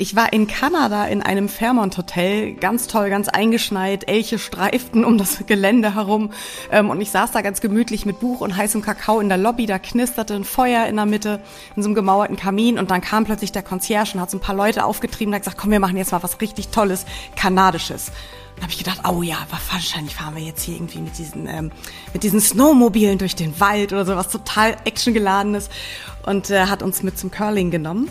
Ich 0.00 0.16
war 0.16 0.32
in 0.32 0.46
Kanada 0.46 1.04
in 1.04 1.20
einem 1.20 1.50
Fairmont 1.50 1.98
Hotel, 1.98 2.54
ganz 2.54 2.86
toll, 2.86 3.10
ganz 3.10 3.28
eingeschneit, 3.28 4.08
Elche 4.08 4.38
streiften 4.38 5.04
um 5.04 5.18
das 5.18 5.44
Gelände 5.46 5.94
herum 5.94 6.30
ähm, 6.72 6.88
und 6.88 7.02
ich 7.02 7.10
saß 7.10 7.32
da 7.32 7.42
ganz 7.42 7.60
gemütlich 7.60 8.06
mit 8.06 8.18
Buch 8.18 8.40
und 8.40 8.56
heißem 8.56 8.80
Kakao 8.80 9.20
in 9.20 9.28
der 9.28 9.36
Lobby, 9.36 9.66
da 9.66 9.78
knisterte 9.78 10.36
ein 10.36 10.44
Feuer 10.44 10.86
in 10.86 10.96
der 10.96 11.04
Mitte, 11.04 11.42
in 11.76 11.82
so 11.82 11.88
einem 11.88 11.94
gemauerten 11.94 12.36
Kamin 12.36 12.78
und 12.78 12.90
dann 12.90 13.02
kam 13.02 13.26
plötzlich 13.26 13.52
der 13.52 13.62
Concierge 13.62 14.12
und 14.14 14.22
hat 14.22 14.30
so 14.30 14.38
ein 14.38 14.40
paar 14.40 14.54
Leute 14.54 14.86
aufgetrieben 14.86 15.32
und 15.32 15.34
hat 15.34 15.42
gesagt, 15.42 15.58
komm, 15.58 15.70
wir 15.70 15.80
machen 15.80 15.98
jetzt 15.98 16.12
mal 16.12 16.22
was 16.22 16.40
richtig 16.40 16.68
Tolles, 16.68 17.04
Kanadisches. 17.36 18.10
Dann 18.54 18.62
habe 18.62 18.72
ich 18.72 18.78
gedacht, 18.78 19.02
oh 19.06 19.20
ja, 19.20 19.36
wahrscheinlich 19.70 20.14
fahren 20.14 20.34
wir 20.34 20.42
jetzt 20.42 20.62
hier 20.62 20.76
irgendwie 20.76 21.00
mit 21.00 21.18
diesen, 21.18 21.46
ähm, 21.46 21.72
mit 22.14 22.22
diesen 22.22 22.40
Snowmobilen 22.40 23.18
durch 23.18 23.36
den 23.36 23.60
Wald 23.60 23.92
oder 23.92 24.06
sowas 24.06 24.30
total 24.30 24.78
actiongeladenes 24.86 25.68
und 26.24 26.48
äh, 26.48 26.64
hat 26.68 26.82
uns 26.82 27.02
mit 27.02 27.18
zum 27.18 27.30
Curling 27.30 27.70
genommen. 27.70 28.08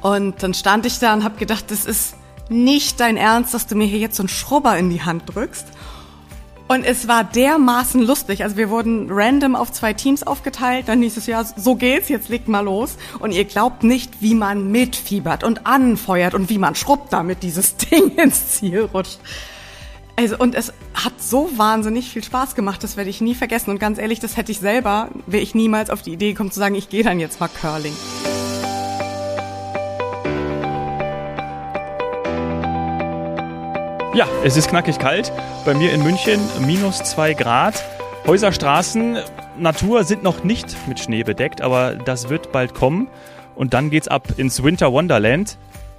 Und 0.00 0.42
dann 0.42 0.54
stand 0.54 0.86
ich 0.86 0.98
da 0.98 1.12
und 1.12 1.24
habe 1.24 1.38
gedacht, 1.38 1.70
das 1.70 1.84
ist 1.84 2.14
nicht 2.48 3.00
dein 3.00 3.16
Ernst, 3.16 3.54
dass 3.54 3.66
du 3.66 3.76
mir 3.76 3.86
hier 3.86 3.98
jetzt 3.98 4.16
so 4.16 4.22
einen 4.22 4.28
Schrubber 4.28 4.76
in 4.76 4.90
die 4.90 5.02
Hand 5.02 5.22
drückst. 5.26 5.66
Und 6.68 6.84
es 6.84 7.08
war 7.08 7.24
dermaßen 7.24 8.00
lustig. 8.00 8.44
Also 8.44 8.56
wir 8.56 8.70
wurden 8.70 9.08
random 9.10 9.56
auf 9.56 9.72
zwei 9.72 9.92
Teams 9.92 10.22
aufgeteilt. 10.22 10.86
Dann 10.86 11.02
hieß 11.02 11.16
es 11.16 11.26
ja, 11.26 11.42
so 11.42 11.74
geht's, 11.74 12.08
jetzt 12.08 12.28
legt 12.28 12.46
mal 12.46 12.60
los. 12.60 12.96
Und 13.18 13.32
ihr 13.32 13.44
glaubt 13.44 13.82
nicht, 13.82 14.22
wie 14.22 14.36
man 14.36 14.70
mitfiebert 14.70 15.42
und 15.42 15.66
anfeuert 15.66 16.34
und 16.34 16.48
wie 16.48 16.58
man 16.58 16.76
schrubbt, 16.76 17.12
damit 17.12 17.42
dieses 17.42 17.76
Ding 17.90 18.16
ins 18.16 18.50
Ziel 18.52 18.82
rutscht. 18.82 19.18
Also, 20.14 20.38
und 20.38 20.54
es 20.54 20.72
hat 20.94 21.20
so 21.20 21.50
wahnsinnig 21.56 22.10
viel 22.10 22.22
Spaß 22.22 22.54
gemacht, 22.54 22.84
das 22.84 22.96
werde 22.96 23.10
ich 23.10 23.20
nie 23.20 23.34
vergessen. 23.34 23.70
Und 23.70 23.78
ganz 23.80 23.98
ehrlich, 23.98 24.20
das 24.20 24.36
hätte 24.36 24.52
ich 24.52 24.60
selber, 24.60 25.08
wäre 25.26 25.42
ich 25.42 25.56
niemals 25.56 25.90
auf 25.90 26.02
die 26.02 26.12
Idee 26.12 26.32
gekommen 26.32 26.52
zu 26.52 26.60
sagen, 26.60 26.74
ich 26.76 26.88
gehe 26.88 27.02
dann 27.02 27.18
jetzt 27.18 27.40
mal 27.40 27.48
Curling. 27.48 27.96
Ja, 34.12 34.26
es 34.42 34.56
ist 34.56 34.68
knackig 34.68 34.98
kalt. 34.98 35.30
Bei 35.64 35.72
mir 35.72 35.92
in 35.92 36.02
München 36.02 36.40
minus 36.66 36.98
zwei 37.04 37.32
Grad. 37.32 37.84
Häuserstraßen, 38.26 39.18
Natur 39.56 40.02
sind 40.02 40.24
noch 40.24 40.42
nicht 40.42 40.76
mit 40.88 40.98
Schnee 40.98 41.22
bedeckt, 41.22 41.60
aber 41.60 41.94
das 41.94 42.28
wird 42.28 42.50
bald 42.50 42.74
kommen. 42.74 43.06
Und 43.54 43.72
dann 43.72 43.88
geht's 43.88 44.08
ab 44.08 44.26
ins 44.36 44.64
Winter 44.64 44.92
Wonderland. 44.92 45.58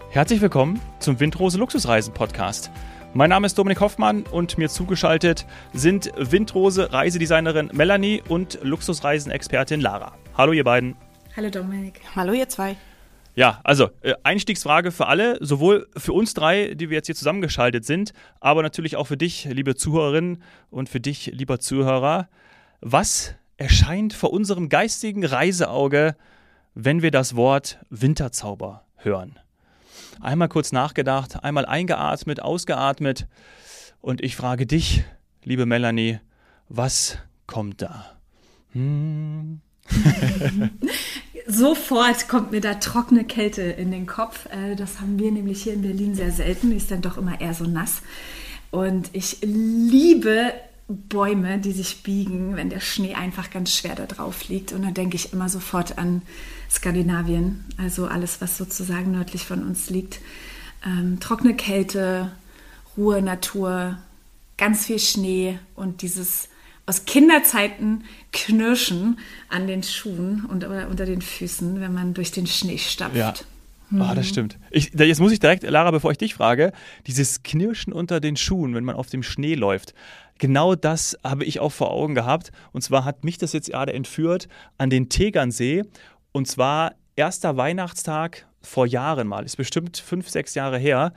Herzlich 0.09 0.41
willkommen 0.41 0.81
zum 0.99 1.21
Windrose 1.21 1.57
Luxusreisen 1.57 2.13
Podcast. 2.13 2.69
Mein 3.13 3.29
Name 3.29 3.47
ist 3.47 3.57
Dominik 3.57 3.79
Hoffmann 3.79 4.23
und 4.23 4.57
mir 4.57 4.67
zugeschaltet 4.67 5.45
sind 5.71 6.11
Windrose 6.17 6.91
Reisedesignerin 6.91 7.69
Melanie 7.73 8.21
und 8.27 8.59
Luxusreisenexpertin 8.61 9.79
Lara. 9.79 10.11
Hallo 10.37 10.51
ihr 10.51 10.65
beiden. 10.65 10.97
Hallo 11.37 11.49
Dominik. 11.49 12.01
Hallo 12.13 12.33
ihr 12.33 12.49
zwei. 12.49 12.75
Ja, 13.35 13.61
also 13.63 13.89
äh, 14.01 14.13
Einstiegsfrage 14.23 14.91
für 14.91 15.07
alle, 15.07 15.37
sowohl 15.43 15.87
für 15.95 16.13
uns 16.13 16.33
drei, 16.33 16.73
die 16.73 16.89
wir 16.89 16.97
jetzt 16.97 17.05
hier 17.05 17.15
zusammengeschaltet 17.15 17.85
sind, 17.85 18.13
aber 18.39 18.61
natürlich 18.61 18.97
auch 18.97 19.07
für 19.07 19.17
dich, 19.17 19.45
liebe 19.45 19.75
Zuhörerinnen 19.75 20.43
und 20.69 20.89
für 20.89 20.99
dich, 20.99 21.27
lieber 21.27 21.59
Zuhörer. 21.59 22.27
Was 22.81 23.35
erscheint 23.57 24.13
vor 24.13 24.33
unserem 24.33 24.69
geistigen 24.69 25.25
Reiseauge, 25.25 26.15
wenn 26.73 27.01
wir 27.01 27.11
das 27.11 27.35
Wort 27.35 27.79
Winterzauber 27.89 28.85
hören? 28.97 29.39
Einmal 30.19 30.49
kurz 30.49 30.71
nachgedacht, 30.71 31.43
einmal 31.43 31.65
eingeatmet, 31.65 32.41
ausgeatmet 32.41 33.27
und 34.01 34.21
ich 34.21 34.35
frage 34.35 34.65
dich, 34.65 35.03
liebe 35.43 35.65
Melanie, 35.65 36.19
was 36.67 37.17
kommt 37.47 37.81
da? 37.81 38.17
Hm. 38.71 39.61
Sofort 41.51 42.29
kommt 42.29 42.51
mir 42.51 42.61
da 42.61 42.75
trockene 42.75 43.25
Kälte 43.25 43.61
in 43.61 43.91
den 43.91 44.07
Kopf. 44.07 44.45
Äh, 44.45 44.75
das 44.75 45.01
haben 45.01 45.19
wir 45.19 45.31
nämlich 45.31 45.63
hier 45.63 45.73
in 45.73 45.81
Berlin 45.81 46.15
sehr 46.15 46.31
selten. 46.31 46.71
Ist 46.71 46.91
dann 46.91 47.01
doch 47.01 47.17
immer 47.17 47.41
eher 47.41 47.53
so 47.53 47.65
nass. 47.65 48.01
Und 48.69 49.09
ich 49.11 49.39
liebe 49.41 50.53
Bäume, 50.87 51.57
die 51.57 51.73
sich 51.73 52.03
biegen, 52.03 52.55
wenn 52.55 52.69
der 52.69 52.79
Schnee 52.79 53.15
einfach 53.15 53.49
ganz 53.49 53.75
schwer 53.75 53.95
da 53.95 54.05
drauf 54.05 54.47
liegt. 54.47 54.71
Und 54.71 54.83
dann 54.83 54.93
denke 54.93 55.17
ich 55.17 55.33
immer 55.33 55.49
sofort 55.49 55.97
an 55.97 56.21
Skandinavien, 56.69 57.65
also 57.77 58.07
alles, 58.07 58.39
was 58.39 58.57
sozusagen 58.57 59.11
nördlich 59.11 59.45
von 59.45 59.63
uns 59.63 59.89
liegt. 59.89 60.19
Ähm, 60.85 61.19
trockene 61.19 61.53
Kälte, 61.53 62.31
Ruhe, 62.95 63.21
Natur, 63.21 63.97
ganz 64.57 64.85
viel 64.85 64.99
Schnee 64.99 65.59
und 65.75 66.01
dieses 66.01 66.47
aus 66.85 67.05
Kinderzeiten 67.05 68.03
knirschen 68.31 69.19
an 69.49 69.67
den 69.67 69.83
Schuhen 69.83 70.45
und 70.45 70.63
unter 70.63 71.05
den 71.05 71.21
Füßen, 71.21 71.79
wenn 71.79 71.93
man 71.93 72.13
durch 72.13 72.31
den 72.31 72.47
Schnee 72.47 72.77
stapft. 72.77 73.15
Ja. 73.15 73.33
Ah, 73.99 74.15
das 74.15 74.29
stimmt. 74.29 74.57
Ich, 74.69 74.93
jetzt 74.93 75.19
muss 75.19 75.33
ich 75.33 75.39
direkt, 75.39 75.63
Lara, 75.63 75.91
bevor 75.91 76.11
ich 76.11 76.17
dich 76.17 76.33
frage, 76.33 76.71
dieses 77.07 77.43
Knirschen 77.43 77.91
unter 77.91 78.21
den 78.21 78.37
Schuhen, 78.37 78.73
wenn 78.73 78.85
man 78.85 78.95
auf 78.95 79.09
dem 79.09 79.21
Schnee 79.21 79.55
läuft, 79.55 79.93
genau 80.37 80.75
das 80.75 81.17
habe 81.25 81.43
ich 81.43 81.59
auch 81.59 81.73
vor 81.73 81.91
Augen 81.91 82.15
gehabt. 82.15 82.51
Und 82.71 82.81
zwar 82.83 83.03
hat 83.03 83.25
mich 83.25 83.37
das 83.37 83.51
jetzt 83.51 83.69
gerade 83.69 83.93
entführt 83.93 84.47
an 84.77 84.89
den 84.89 85.09
Tegernsee. 85.09 85.83
Und 86.31 86.47
zwar 86.47 86.93
erster 87.17 87.57
Weihnachtstag 87.57 88.45
vor 88.61 88.85
Jahren 88.85 89.27
mal, 89.27 89.43
ist 89.43 89.57
bestimmt 89.57 89.97
fünf, 89.97 90.29
sechs 90.29 90.55
Jahre 90.55 90.77
her. 90.77 91.13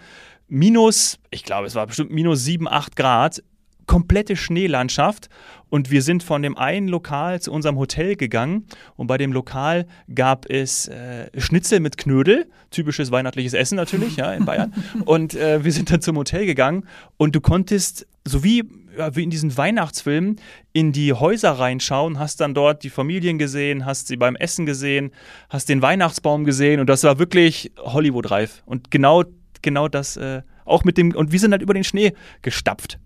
Minus, 0.49 1.19
ich 1.31 1.45
glaube, 1.45 1.67
es 1.67 1.75
war 1.77 1.87
bestimmt 1.87 2.11
minus 2.11 2.45
sieben, 2.45 2.67
acht 2.69 2.97
Grad 2.97 3.43
komplette 3.87 4.37
Schneelandschaft 4.37 5.29
und 5.75 5.91
wir 5.91 6.03
sind 6.03 6.23
von 6.23 6.43
dem 6.43 6.57
einen 6.57 6.87
Lokal 6.87 7.41
zu 7.41 7.51
unserem 7.51 7.77
Hotel 7.79 8.15
gegangen 8.15 8.65
und 8.97 9.09
bei 9.09 9.19
dem 9.19 9.33
Lokal 9.33 9.87
gab 10.15 10.49
es 10.49 10.87
äh, 10.89 11.29
Schnitzel 11.37 11.81
mit 11.81 11.97
Knödel, 11.97 12.47
typisches 12.71 13.11
weihnachtliches 13.11 13.55
Essen 13.55 13.77
natürlich, 13.77 14.17
ja, 14.17 14.33
in 14.33 14.45
Bayern. 14.47 14.73
Und 15.05 15.35
äh, 15.35 15.65
wir 15.65 15.73
sind 15.73 15.91
dann 15.91 16.01
zum 16.01 16.17
Hotel 16.17 16.47
gegangen 16.47 16.87
und 17.17 17.35
du 17.35 17.41
konntest, 17.41 18.07
so 18.25 18.45
wie, 18.45 18.63
ja, 18.97 19.17
wie 19.17 19.25
in 19.25 19.31
diesen 19.31 19.57
Weihnachtsfilmen, 19.57 20.37
in 20.73 20.93
die 20.93 21.13
Häuser 21.13 21.51
reinschauen, 21.53 22.19
hast 22.19 22.41
dann 22.41 22.55
dort 22.55 22.85
die 22.85 22.91
Familien 22.91 23.39
gesehen, 23.39 23.85
hast 23.85 24.07
sie 24.07 24.17
beim 24.17 24.37
Essen 24.37 24.67
gesehen, 24.67 25.11
hast 25.51 25.69
den 25.69 25.83
Weihnachtsbaum 25.83 26.45
gesehen 26.45 26.79
und 26.81 26.89
das 26.89 27.03
war 27.03 27.19
wirklich 27.19 27.73
Hollywood-reif. 27.79 28.63
Und 28.65 28.91
genau, 28.93 29.25
genau 29.63 29.89
das, 29.89 30.17
äh, 30.17 30.43
auch 30.65 30.85
mit 30.85 30.99
dem, 30.99 31.15
und 31.15 31.33
wir 31.33 31.41
sind 31.41 31.53
halt 31.53 31.63
über 31.63 31.75
den 31.75 31.85
Schnee 31.85 32.13
gestapft 32.43 32.99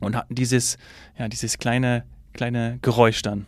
und 0.00 0.16
hatten 0.16 0.34
dieses, 0.34 0.78
ja, 1.18 1.28
dieses 1.28 1.58
kleine, 1.58 2.04
kleine 2.32 2.78
Geräusch 2.82 3.22
dann. 3.22 3.46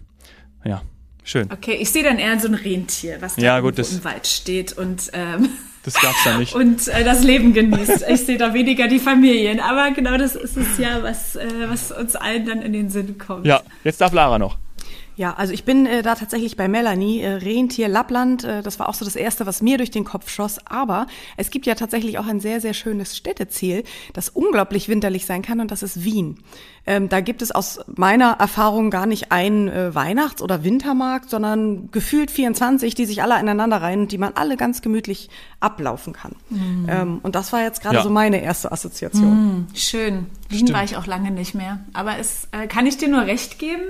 Ja, 0.64 0.82
schön. 1.24 1.50
Okay, 1.50 1.74
ich 1.74 1.90
sehe 1.90 2.04
dann 2.04 2.18
eher 2.18 2.38
so 2.38 2.48
ein 2.48 2.54
Rentier, 2.54 3.20
was 3.20 3.36
da 3.36 3.42
ja, 3.42 3.60
gut, 3.60 3.78
das, 3.78 3.92
im 3.92 4.04
Wald 4.04 4.26
steht 4.26 4.72
und 4.72 5.10
ähm, 5.12 5.48
das 5.82 5.94
gab's 5.94 6.22
da 6.24 6.38
nicht. 6.38 6.54
Und 6.54 6.86
äh, 6.88 7.02
das 7.02 7.24
Leben 7.24 7.52
genießt. 7.52 8.04
Ich 8.08 8.26
sehe 8.26 8.38
da 8.38 8.54
weniger 8.54 8.86
die 8.86 9.00
Familien, 9.00 9.58
aber 9.58 9.90
genau 9.90 10.16
das 10.16 10.36
ist 10.36 10.56
es 10.56 10.78
ja, 10.78 11.02
was, 11.02 11.34
äh, 11.34 11.48
was 11.66 11.90
uns 11.90 12.14
allen 12.14 12.46
dann 12.46 12.62
in 12.62 12.72
den 12.72 12.88
Sinn 12.88 13.18
kommt. 13.18 13.46
Ja, 13.46 13.62
jetzt 13.82 14.00
darf 14.00 14.12
Lara 14.12 14.38
noch. 14.38 14.58
Ja, 15.16 15.34
also 15.34 15.52
ich 15.52 15.64
bin 15.64 15.86
äh, 15.86 16.02
da 16.02 16.14
tatsächlich 16.14 16.56
bei 16.56 16.68
Melanie, 16.68 17.20
äh, 17.20 17.34
Rentier 17.34 17.88
Lappland, 17.88 18.44
äh, 18.44 18.62
das 18.62 18.78
war 18.78 18.88
auch 18.88 18.94
so 18.94 19.04
das 19.04 19.16
Erste, 19.16 19.46
was 19.46 19.60
mir 19.60 19.76
durch 19.76 19.90
den 19.90 20.04
Kopf 20.04 20.30
schoss. 20.30 20.58
Aber 20.66 21.06
es 21.36 21.50
gibt 21.50 21.66
ja 21.66 21.74
tatsächlich 21.74 22.18
auch 22.18 22.26
ein 22.26 22.40
sehr, 22.40 22.60
sehr 22.60 22.74
schönes 22.74 23.16
Städteziel, 23.16 23.84
das 24.14 24.30
unglaublich 24.30 24.88
winterlich 24.88 25.26
sein 25.26 25.42
kann 25.42 25.60
und 25.60 25.70
das 25.70 25.82
ist 25.82 26.04
Wien. 26.04 26.38
Ähm, 26.84 27.08
da 27.08 27.20
gibt 27.20 27.42
es 27.42 27.52
aus 27.52 27.80
meiner 27.94 28.32
Erfahrung 28.32 28.90
gar 28.90 29.06
nicht 29.06 29.30
einen 29.30 29.68
äh, 29.68 29.94
Weihnachts- 29.94 30.42
oder 30.42 30.64
Wintermarkt, 30.64 31.30
sondern 31.30 31.90
gefühlt 31.92 32.30
24, 32.30 32.94
die 32.94 33.06
sich 33.06 33.22
alle 33.22 33.34
aneinander 33.34 33.80
rein 33.82 34.00
und 34.00 34.12
die 34.12 34.18
man 34.18 34.32
alle 34.34 34.56
ganz 34.56 34.82
gemütlich 34.82 35.28
ablaufen 35.60 36.12
kann. 36.12 36.32
Mhm. 36.48 36.86
Ähm, 36.88 37.20
und 37.22 37.36
das 37.36 37.52
war 37.52 37.62
jetzt 37.62 37.82
gerade 37.82 37.96
ja. 37.96 38.02
so 38.02 38.10
meine 38.10 38.42
erste 38.42 38.72
Assoziation. 38.72 39.30
Mhm, 39.30 39.66
schön. 39.74 40.26
Wien 40.48 40.72
war 40.72 40.82
ich 40.82 40.96
auch 40.96 41.06
lange 41.06 41.30
nicht 41.30 41.54
mehr. 41.54 41.80
Aber 41.92 42.18
es 42.18 42.48
äh, 42.50 42.66
kann 42.66 42.86
ich 42.86 42.96
dir 42.96 43.08
nur 43.08 43.22
recht 43.22 43.58
geben. 43.58 43.82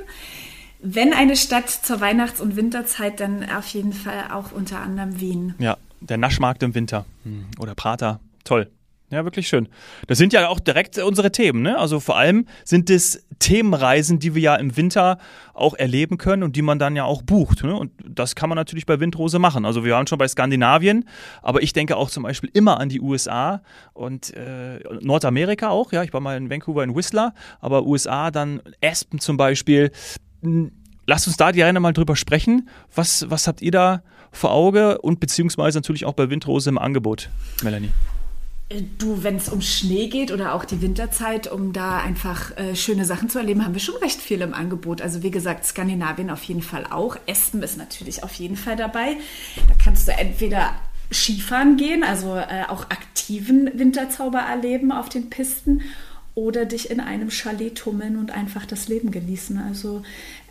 Wenn 0.83 1.13
eine 1.13 1.37
Stadt 1.37 1.71
zur 1.71 2.01
Weihnachts- 2.01 2.41
und 2.41 2.57
Winterzeit, 2.57 3.21
dann 3.21 3.49
auf 3.49 3.69
jeden 3.69 3.93
Fall 3.93 4.31
auch 4.33 4.51
unter 4.51 4.81
anderem 4.81 5.21
Wien. 5.21 5.55
Ja, 5.59 5.77
der 6.01 6.19
Naschmarkt 6.19 6.63
im 6.65 6.75
Winter 6.75 7.05
hm, 7.23 7.47
oder 7.61 7.77
Prater. 7.77 8.21
Toll. 8.45 8.69
Ja, 9.13 9.25
wirklich 9.25 9.47
schön. 9.47 9.69
Das 10.07 10.17
sind 10.17 10.33
ja 10.33 10.49
auch 10.49 10.59
direkt 10.59 10.97
unsere 10.97 11.31
Themen. 11.31 11.61
Ne? 11.61 11.79
Also 11.79 12.01
vor 12.01 12.17
allem 12.17 12.47
sind 12.65 12.89
es 12.89 13.23
Themenreisen, 13.41 14.19
die 14.19 14.35
wir 14.35 14.41
ja 14.41 14.55
im 14.57 14.75
Winter 14.77 15.19
auch 15.53 15.75
erleben 15.75 16.17
können 16.17 16.43
und 16.43 16.57
die 16.57 16.63
man 16.63 16.79
dann 16.79 16.97
ja 16.97 17.05
auch 17.05 17.21
bucht. 17.21 17.63
Ne? 17.63 17.77
Und 17.77 17.93
das 18.09 18.35
kann 18.35 18.49
man 18.49 18.57
natürlich 18.57 18.87
bei 18.87 18.99
Windrose 19.01 19.39
machen. 19.39 19.67
Also 19.67 19.85
wir 19.85 19.93
waren 19.93 20.07
schon 20.07 20.17
bei 20.17 20.27
Skandinavien, 20.27 21.05
aber 21.43 21.63
ich 21.63 21.75
denke 21.75 21.97
auch 21.99 22.09
zum 22.09 22.23
Beispiel 22.23 22.49
immer 22.55 22.81
an 22.81 22.89
die 22.89 23.03
USA 23.03 23.61
und 23.93 24.35
äh, 24.35 24.81
Nordamerika 25.03 25.69
auch. 25.69 25.93
Ja, 25.93 26.03
ich 26.03 26.13
war 26.15 26.21
mal 26.21 26.39
in 26.39 26.49
Vancouver 26.49 26.83
in 26.83 26.97
Whistler, 26.97 27.35
aber 27.61 27.85
USA 27.85 28.31
dann 28.31 28.63
Aspen 28.83 29.21
zum 29.21 29.37
Beispiel 29.37 29.93
lasst 31.07 31.27
uns 31.27 31.37
da 31.37 31.51
gerne 31.51 31.81
mal 31.81 31.93
drüber 31.93 32.17
sprechen. 32.17 32.69
Was, 32.95 33.27
was 33.31 33.47
habt 33.47 33.63
ihr 33.63 33.73
da 33.73 34.03
vor 34.31 34.53
Auge 34.53 34.99
und 34.99 35.21
beziehungsweise 35.21 35.79
natürlich 35.79 36.05
auch 36.05 36.15
bei 36.15 36.31
Windrose 36.31 36.71
im 36.71 36.79
Angebot, 36.79 37.29
Melanie? 37.63 37.91
Äh, 38.73 38.83
du, 38.99 39.23
wenn 39.23 39.37
es 39.37 39.49
um 39.49 39.61
Schnee 39.61 40.09
geht 40.09 40.33
oder 40.33 40.55
auch 40.55 40.65
die 40.65 40.81
Winterzeit, 40.81 41.51
um 41.51 41.73
da 41.73 41.99
einfach 41.99 42.57
äh, 42.57 42.75
schöne 42.75 43.05
Sachen 43.05 43.29
zu 43.29 43.39
erleben, 43.39 43.65
haben 43.65 43.75
wir 43.75 43.81
schon 43.81 43.97
recht 43.97 44.21
viel 44.21 44.41
im 44.41 44.55
Angebot. 44.55 45.03
Also 45.03 45.23
wie 45.23 45.31
gesagt, 45.31 45.65
Skandinavien 45.65 46.31
auf 46.31 46.43
jeden 46.45 46.63
Fall 46.63 46.87
auch. 46.91 47.17
Espen 47.27 47.63
ist 47.63 47.77
natürlich 47.77 48.23
auf 48.25 48.33
jeden 48.35 48.57
Fall 48.57 48.77
dabei. 48.77 49.17
Da 49.69 49.75
kannst 49.83 50.09
du 50.09 50.13
entweder 50.13 50.75
Skifahren 51.13 51.77
gehen, 51.77 52.05
also 52.05 52.37
äh, 52.37 52.65
auch 52.69 52.85
aktiven 52.85 53.71
Winterzauber 53.79 54.39
erleben 54.39 54.93
auf 54.93 55.09
den 55.11 55.29
Pisten 55.29 55.83
oder 56.35 56.65
dich 56.65 56.91
in 56.91 57.01
einem 57.01 57.31
Chalet 57.31 57.77
tummeln 57.77 58.17
und 58.17 58.31
einfach 58.31 58.65
das 58.65 58.89
Leben 58.89 59.11
genießen. 59.11 59.59
Also 59.59 60.03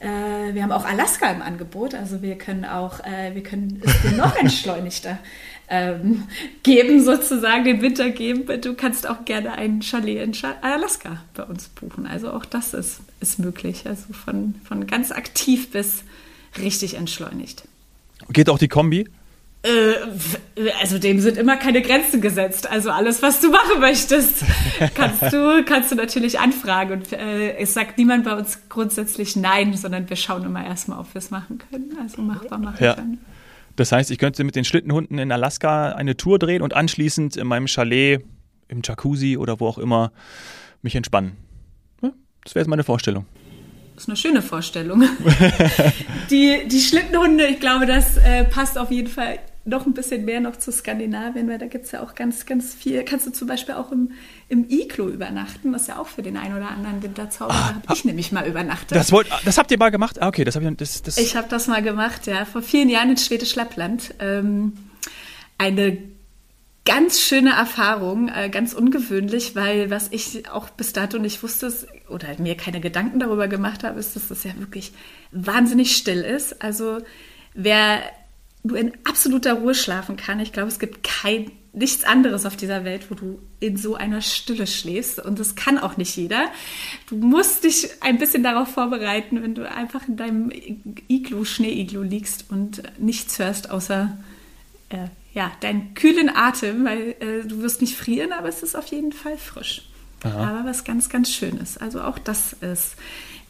äh, 0.01 0.53
wir 0.53 0.63
haben 0.63 0.71
auch 0.71 0.85
Alaska 0.85 1.29
im 1.31 1.41
Angebot, 1.41 1.93
also 1.93 2.21
wir 2.23 2.35
können 2.37 2.65
auch, 2.65 2.99
äh, 3.01 3.35
wir 3.35 3.43
können 3.43 3.81
es 3.85 4.01
dir 4.01 4.17
noch 4.17 4.35
entschleunigter 4.35 5.19
ähm, 5.69 6.23
geben, 6.63 7.03
sozusagen 7.03 7.63
den 7.65 7.81
Winter 7.81 8.09
geben. 8.09 8.61
Du 8.61 8.73
kannst 8.73 9.07
auch 9.07 9.25
gerne 9.25 9.53
ein 9.53 9.81
Chalet 9.81 10.23
in 10.23 10.33
Alaska 10.61 11.21
bei 11.35 11.43
uns 11.43 11.67
buchen. 11.69 12.07
Also 12.07 12.31
auch 12.33 12.45
das 12.45 12.73
ist, 12.73 13.01
ist 13.19 13.37
möglich. 13.39 13.83
Also 13.85 14.11
von, 14.13 14.55
von 14.63 14.87
ganz 14.87 15.11
aktiv 15.11 15.71
bis 15.71 16.03
richtig 16.57 16.95
entschleunigt. 16.95 17.63
Geht 18.29 18.49
auch 18.49 18.59
die 18.59 18.67
Kombi? 18.67 19.07
Äh, 19.63 20.69
also 20.81 20.97
dem 20.97 21.19
sind 21.19 21.37
immer 21.37 21.57
keine 21.57 21.81
Grenzen 21.81 22.21
gesetzt. 22.21 22.69
Also 22.69 22.89
alles, 22.91 23.21
was 23.21 23.41
du 23.41 23.51
machen 23.51 23.79
möchtest, 23.79 24.43
kannst 24.95 25.33
du, 25.33 25.63
kannst 25.65 25.91
du 25.91 25.95
natürlich 25.95 26.39
anfragen. 26.39 26.93
Und 26.93 27.13
äh, 27.13 27.57
es 27.57 27.73
sagt 27.73 27.97
niemand 27.97 28.25
bei 28.25 28.35
uns 28.35 28.59
grundsätzlich 28.69 29.35
nein, 29.35 29.75
sondern 29.75 30.09
wir 30.09 30.15
schauen 30.15 30.43
immer 30.43 30.65
erstmal, 30.65 30.99
ob 30.99 31.13
wir 31.13 31.19
es 31.19 31.31
machen 31.31 31.59
können. 31.69 31.95
Also 32.01 32.21
machbar 32.21 32.59
machen 32.59 32.83
ja. 32.83 32.95
können. 32.95 33.19
Das 33.75 33.91
heißt, 33.91 34.11
ich 34.11 34.17
könnte 34.17 34.43
mit 34.43 34.55
den 34.55 34.65
Schlittenhunden 34.65 35.17
in 35.17 35.31
Alaska 35.31 35.93
eine 35.93 36.17
Tour 36.17 36.39
drehen 36.39 36.61
und 36.61 36.73
anschließend 36.73 37.37
in 37.37 37.47
meinem 37.47 37.67
Chalet, 37.67 38.21
im 38.67 38.81
Jacuzzi 38.83 39.37
oder 39.37 39.59
wo 39.59 39.67
auch 39.67 39.77
immer 39.77 40.11
mich 40.81 40.95
entspannen. 40.95 41.37
Das 42.43 42.55
wäre 42.55 42.63
jetzt 42.63 42.69
meine 42.69 42.83
Vorstellung. 42.83 43.25
Das 43.95 44.05
ist 44.05 44.09
eine 44.09 44.17
schöne 44.17 44.41
Vorstellung. 44.41 45.03
die, 46.31 46.67
die 46.67 46.79
Schlittenhunde, 46.79 47.45
ich 47.45 47.59
glaube, 47.59 47.85
das 47.85 48.17
äh, 48.17 48.45
passt 48.45 48.77
auf 48.77 48.89
jeden 48.89 49.07
Fall 49.07 49.39
noch 49.63 49.85
ein 49.85 49.93
bisschen 49.93 50.25
mehr 50.25 50.39
noch 50.39 50.55
zu 50.55 50.71
Skandinavien, 50.71 51.47
weil 51.47 51.59
da 51.59 51.67
gibt 51.67 51.85
es 51.85 51.91
ja 51.91 52.01
auch 52.01 52.15
ganz, 52.15 52.45
ganz 52.47 52.73
viel. 52.73 53.03
Kannst 53.03 53.27
du 53.27 53.31
zum 53.31 53.47
Beispiel 53.47 53.75
auch 53.75 53.91
im, 53.91 54.11
im 54.49 54.67
Iglo 54.69 55.07
übernachten, 55.07 55.71
was 55.71 55.85
ja 55.85 55.99
auch 55.99 56.07
für 56.07 56.23
den 56.23 56.35
einen 56.35 56.57
oder 56.57 56.69
anderen 56.69 57.03
Winterzauber 57.03 57.53
ah, 57.53 57.75
habe 57.75 57.93
ich 57.93 58.03
nämlich 58.03 58.31
mal 58.31 58.47
übernachtet. 58.47 58.97
Das, 58.97 59.11
wollt, 59.11 59.27
das 59.45 59.59
habt 59.59 59.69
ihr 59.69 59.77
mal 59.77 59.91
gemacht? 59.91 60.19
Ah, 60.21 60.27
okay, 60.27 60.43
das 60.43 60.55
habe 60.55 60.67
ich. 60.67 60.77
Das, 60.77 61.03
das 61.03 61.17
ich 61.17 61.35
habe 61.35 61.47
das 61.47 61.67
mal 61.67 61.83
gemacht, 61.83 62.25
ja, 62.25 62.45
vor 62.45 62.63
vielen 62.63 62.89
Jahren 62.89 63.11
in 63.11 63.17
Schwedisch 63.17 63.53
Lappland. 63.53 64.15
Ähm, 64.19 64.73
eine 65.59 65.99
ganz 66.83 67.21
schöne 67.21 67.51
Erfahrung, 67.51 68.29
äh, 68.29 68.49
ganz 68.49 68.73
ungewöhnlich, 68.73 69.55
weil 69.55 69.91
was 69.91 70.07
ich 70.11 70.49
auch 70.49 70.69
bis 70.69 70.93
dato 70.93 71.19
nicht 71.19 71.43
wusste 71.43 71.71
oder 72.09 72.27
halt 72.27 72.39
mir 72.39 72.57
keine 72.57 72.81
Gedanken 72.81 73.19
darüber 73.19 73.47
gemacht 73.47 73.83
habe, 73.83 73.99
ist, 73.99 74.15
dass 74.15 74.31
es 74.31 74.43
ja 74.43 74.57
wirklich 74.57 74.91
wahnsinnig 75.31 75.95
still 75.95 76.21
ist. 76.21 76.63
Also 76.63 76.97
wer 77.53 78.01
du 78.63 78.75
in 78.75 78.93
absoluter 79.03 79.53
Ruhe 79.53 79.75
schlafen 79.75 80.17
kann. 80.17 80.39
Ich 80.39 80.53
glaube, 80.53 80.69
es 80.69 80.79
gibt 80.79 81.03
kein 81.03 81.51
nichts 81.73 82.03
anderes 82.03 82.45
auf 82.45 82.57
dieser 82.57 82.83
Welt, 82.83 83.09
wo 83.09 83.15
du 83.15 83.39
in 83.59 83.77
so 83.77 83.95
einer 83.95 84.21
Stille 84.21 84.67
schläfst. 84.67 85.19
Und 85.19 85.39
das 85.39 85.55
kann 85.55 85.77
auch 85.77 85.95
nicht 85.95 86.15
jeder. 86.17 86.47
Du 87.07 87.15
musst 87.15 87.63
dich 87.63 87.89
ein 88.01 88.17
bisschen 88.17 88.43
darauf 88.43 88.67
vorbereiten, 88.67 89.41
wenn 89.41 89.55
du 89.55 89.69
einfach 89.69 90.07
in 90.07 90.17
deinem 90.17 90.51
Iglu, 91.07 91.45
Schneeiglu 91.45 92.01
liegst 92.01 92.45
und 92.49 92.83
nichts 92.99 93.39
hörst, 93.39 93.69
außer 93.71 94.17
äh, 94.89 95.07
ja, 95.33 95.51
deinen 95.61 95.93
kühlen 95.93 96.29
Atem, 96.29 96.83
weil 96.83 97.15
äh, 97.21 97.47
du 97.47 97.61
wirst 97.61 97.79
nicht 97.79 97.95
frieren, 97.95 98.33
aber 98.33 98.49
es 98.49 98.63
ist 98.63 98.75
auf 98.75 98.87
jeden 98.87 99.13
Fall 99.13 99.37
frisch. 99.37 99.87
Aha. 100.23 100.49
Aber 100.49 100.69
was 100.69 100.83
ganz, 100.83 101.09
ganz 101.09 101.31
Schönes. 101.31 101.77
Also 101.77 102.01
auch 102.01 102.19
das 102.19 102.53
ist 102.53 102.95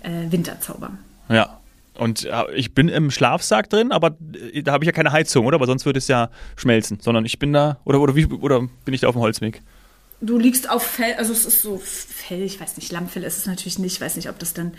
äh, 0.03 0.31
Winterzauber. 0.31 0.91
Ja, 1.27 1.60
und 1.97 2.27
ich 2.55 2.73
bin 2.73 2.87
im 2.89 3.11
Schlafsack 3.11 3.69
drin, 3.69 3.91
aber 3.91 4.17
äh, 4.53 4.63
da 4.63 4.71
habe 4.73 4.83
ich 4.83 4.87
ja 4.87 4.91
keine 4.91 5.11
Heizung, 5.11 5.45
oder? 5.45 5.55
Aber 5.55 5.67
sonst 5.67 5.85
würde 5.85 5.99
es 5.99 6.07
ja 6.07 6.29
schmelzen. 6.55 6.99
Sondern 7.01 7.25
ich 7.25 7.37
bin 7.39 7.53
da, 7.53 7.79
oder, 7.83 7.99
oder, 7.99 8.15
wie, 8.15 8.25
oder 8.25 8.61
bin 8.85 8.93
ich 8.93 9.01
da 9.01 9.07
auf 9.07 9.15
dem 9.15 9.21
Holzweg? 9.21 9.61
Du 10.23 10.37
liegst 10.37 10.69
auf 10.69 10.83
Fell, 10.83 11.15
also 11.15 11.33
es 11.33 11.45
ist 11.45 11.61
so 11.61 11.81
Fell, 11.83 12.43
ich 12.43 12.59
weiß 12.61 12.77
nicht, 12.77 12.91
Lammfell 12.91 13.23
ist 13.23 13.39
es 13.39 13.47
natürlich 13.47 13.79
nicht, 13.79 13.93
ich 13.93 14.01
weiß 14.01 14.15
nicht, 14.17 14.29
ob 14.29 14.37
das 14.37 14.53
dann 14.53 14.73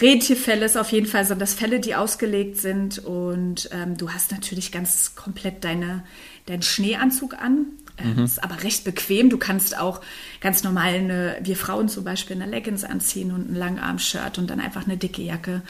Rentierfell 0.00 0.62
ist. 0.62 0.78
Auf 0.78 0.92
jeden 0.92 1.06
Fall 1.06 1.26
sind 1.26 1.40
das 1.40 1.54
Fälle, 1.54 1.78
die 1.78 1.94
ausgelegt 1.94 2.56
sind 2.56 2.98
und 2.98 3.68
ähm, 3.72 3.98
du 3.98 4.10
hast 4.10 4.32
natürlich 4.32 4.72
ganz 4.72 5.14
komplett 5.14 5.64
deine, 5.64 6.04
deinen 6.46 6.62
Schneeanzug 6.62 7.34
an. 7.34 7.66
Ähm, 7.98 8.16
mhm. 8.16 8.24
Ist 8.24 8.42
aber 8.42 8.62
recht 8.62 8.84
bequem. 8.84 9.28
Du 9.28 9.38
kannst 9.38 9.76
auch 9.76 10.00
ganz 10.40 10.62
normal 10.62 10.94
eine, 10.94 11.36
wir 11.42 11.56
Frauen 11.56 11.88
zum 11.88 12.04
Beispiel 12.04 12.36
eine 12.40 12.50
Leggings 12.50 12.84
anziehen 12.84 13.32
und 13.32 13.50
ein 13.50 13.56
Langarm-Shirt 13.56 14.38
und 14.38 14.48
dann 14.48 14.60
einfach 14.60 14.86
eine 14.86 14.96
dicke 14.96 15.22
Jacke 15.22 15.62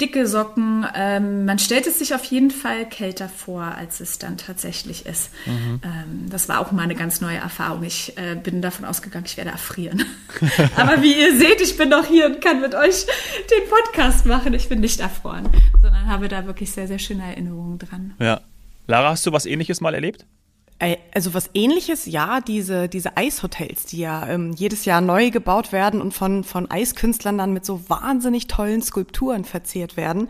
dicke 0.00 0.26
Socken. 0.26 0.86
Ähm, 0.94 1.44
man 1.44 1.58
stellt 1.58 1.86
es 1.86 1.98
sich 1.98 2.14
auf 2.14 2.24
jeden 2.24 2.50
Fall 2.50 2.88
kälter 2.88 3.28
vor, 3.28 3.62
als 3.62 4.00
es 4.00 4.18
dann 4.18 4.36
tatsächlich 4.36 5.06
ist. 5.06 5.30
Mhm. 5.46 5.80
Ähm, 5.84 6.30
das 6.30 6.48
war 6.48 6.60
auch 6.60 6.72
mal 6.72 6.82
eine 6.82 6.94
ganz 6.94 7.20
neue 7.20 7.36
Erfahrung. 7.36 7.82
Ich 7.84 8.16
äh, 8.16 8.34
bin 8.34 8.62
davon 8.62 8.84
ausgegangen, 8.84 9.26
ich 9.26 9.36
werde 9.36 9.50
erfrieren. 9.50 10.04
Aber 10.76 11.02
wie 11.02 11.20
ihr 11.20 11.36
seht, 11.38 11.60
ich 11.60 11.76
bin 11.76 11.90
noch 11.90 12.06
hier 12.06 12.26
und 12.26 12.40
kann 12.40 12.60
mit 12.60 12.74
euch 12.74 13.06
den 13.06 13.68
Podcast 13.68 14.26
machen. 14.26 14.54
Ich 14.54 14.68
bin 14.68 14.80
nicht 14.80 15.00
erfroren, 15.00 15.48
sondern 15.80 16.06
habe 16.06 16.28
da 16.28 16.46
wirklich 16.46 16.72
sehr, 16.72 16.88
sehr 16.88 16.98
schöne 16.98 17.24
Erinnerungen 17.24 17.78
dran. 17.78 18.14
Ja. 18.18 18.40
Lara, 18.86 19.10
hast 19.10 19.24
du 19.24 19.32
was 19.32 19.46
ähnliches 19.46 19.80
mal 19.80 19.94
erlebt? 19.94 20.26
Also 21.12 21.34
was 21.34 21.50
ähnliches, 21.52 22.06
ja, 22.06 22.40
diese, 22.40 22.88
diese 22.88 23.16
Eishotels, 23.16 23.84
die 23.84 23.98
ja 23.98 24.26
ähm, 24.26 24.52
jedes 24.52 24.86
Jahr 24.86 25.02
neu 25.02 25.30
gebaut 25.30 25.72
werden 25.72 26.00
und 26.00 26.14
von, 26.14 26.42
von 26.42 26.70
Eiskünstlern 26.70 27.36
dann 27.36 27.52
mit 27.52 27.66
so 27.66 27.82
wahnsinnig 27.88 28.46
tollen 28.46 28.80
Skulpturen 28.80 29.44
verziert 29.44 29.98
werden. 29.98 30.28